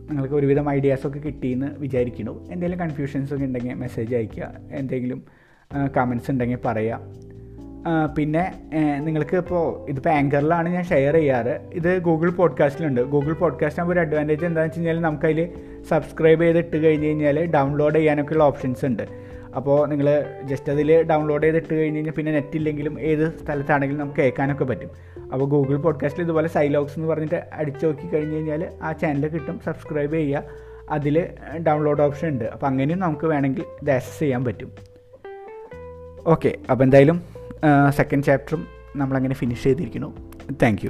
നിങ്ങൾക്ക് 0.10 0.36
ഒരുവിധം 0.36 0.70
ഐഡിയാസൊക്കെ 0.72 1.20
കിട്ടിയെന്ന് 1.20 1.68
വിചാരിക്കുന്നു. 1.78 2.34
എന്തെങ്കിലും 2.52 2.80
കൺഫ്യൂഷൻസ് 2.80 3.34
ഒക്കെ 3.34 3.46
ഉണ്ടെങ്കിൽ 3.46 3.74
മെസ്സേജ് 3.74 4.16
അയയ്ക്കുക. 4.16 4.52
എന്തെങ്കിലും 4.72 5.24
കമൻസ് 5.98 6.32
ഉണ്ടെങ്കിൽ 6.32 6.60
പറയാം 6.66 7.02
പിന്നെ 8.18 8.44
നിങ്ങൾക്ക് 9.00 9.36
ഇപ്പോൾ 9.38 9.90
ഇതിപ്പോൾ 9.90 10.10
ആങ്കറിലാണ് 10.10 10.70
ഞാൻ 10.70 10.84
ഷെയർ 10.84 11.14
ചെയ്യാറ്. 11.14 11.60
ഇത് 11.74 12.00
ഗൂഗിൾ 12.00 12.30
പോഡ്കാസ്റ്റിലുണ്ട് 12.32 13.02
ഗൂഗിൾ 13.02 13.34
പോഡ്കാസ്റ്റ് 13.34 13.80
ആകുമ്പോൾ 13.82 13.94
ഒരു 13.94 14.00
അഡ്വാന്റേജ് 14.00 14.46
എന്താണെന്ന് 14.46 14.70
വെച്ച് 14.70 14.80
കഴിഞ്ഞാൽ 14.80 15.02
നമുക്കതിൽ 15.02 15.50
സബ്സ്ക്രൈബ് 15.90 16.42
ചെയ്തിട്ട് 16.42 16.78
കഴിഞ്ഞ് 16.84 17.06
കഴിഞ്ഞാൽ 17.06 17.46
ഡൗൺലോഡ് 17.46 17.96
ചെയ്യാനൊക്കെയുള്ള 17.96 18.44
ഓപ്ഷൻസ് 18.44 18.86
ഉണ്ട്. 18.86 19.04
അപ്പോൾ 19.56 19.88
നിങ്ങൾ 19.88 20.26
ജസ്റ്റ് 20.44 20.72
അതിൽ 20.72 21.02
ഡൗൺലോഡ് 21.02 21.44
ചെയ്തിട്ട് 21.44 21.74
കഴിഞ്ഞ് 21.74 21.96
കഴിഞ്ഞാൽ 21.96 22.14
പിന്നെ 22.14 22.32
നെറ്റ് 22.32 22.56
ഇല്ലെങ്കിലും 22.56 23.00
ഏത് 23.00 23.40
സ്ഥലത്താണെങ്കിലും 23.40 24.02
നമുക്ക് 24.02 24.20
കേൾക്കാനൊക്കെ 24.20 24.64
പറ്റും. 24.64 24.90
അപ്പോൾ 25.34 25.46
ഗൂഗിൾ 25.46 25.78
പോഡ്കാസ്റ്റിൽ 25.78 26.24
ഇതുപോലെ 26.24 26.48
സൈലോക്സ് 26.48 27.00
എന്ന് 27.00 27.08
പറഞ്ഞിട്ട് 27.08 27.44
അടിച്ചു 27.54 27.86
നോക്കി 27.86 28.08
കഴിഞ്ഞ് 28.08 28.36
കഴിഞ്ഞാൽ 28.36 28.70
ആ 28.82 28.92
ചാനൽ 28.92 29.28
കിട്ടും. 29.28 29.60
സബ്സ്ക്രൈബ് 29.66 30.14
ചെയ്യുക 30.14 30.44
അതിൽ 30.90 31.28
ഡൗൺലോഡ് 31.68 32.02
ഓപ്ഷൻ 32.02 32.28
ഉണ്ട്. 32.30 32.46
അപ്പോൾ 32.46 32.68
അങ്ങനെയും 32.68 33.00
നമുക്ക് 33.00 33.26
വേണമെങ്കിൽ 33.26 33.66
ഇത് 33.82 33.92
ആക്സസ് 33.92 34.20
ചെയ്യാൻ 34.20 34.46
പറ്റും. 34.46 34.72
ഓക്കെ 36.28 36.58
അപ്പോൾ 36.72 36.84
എന്തായാലും 36.84 37.22
സെക്കൻഡ് 37.90 38.24
ചാപ്റ്ററും 38.24 38.68
നമ്മളങ്ങനെ 38.96 39.36
ഫിനിഷ് 39.36 39.64
ചെയ്തിരിക്കുന്നു. 39.64 40.16
താങ്ക് 40.64 40.82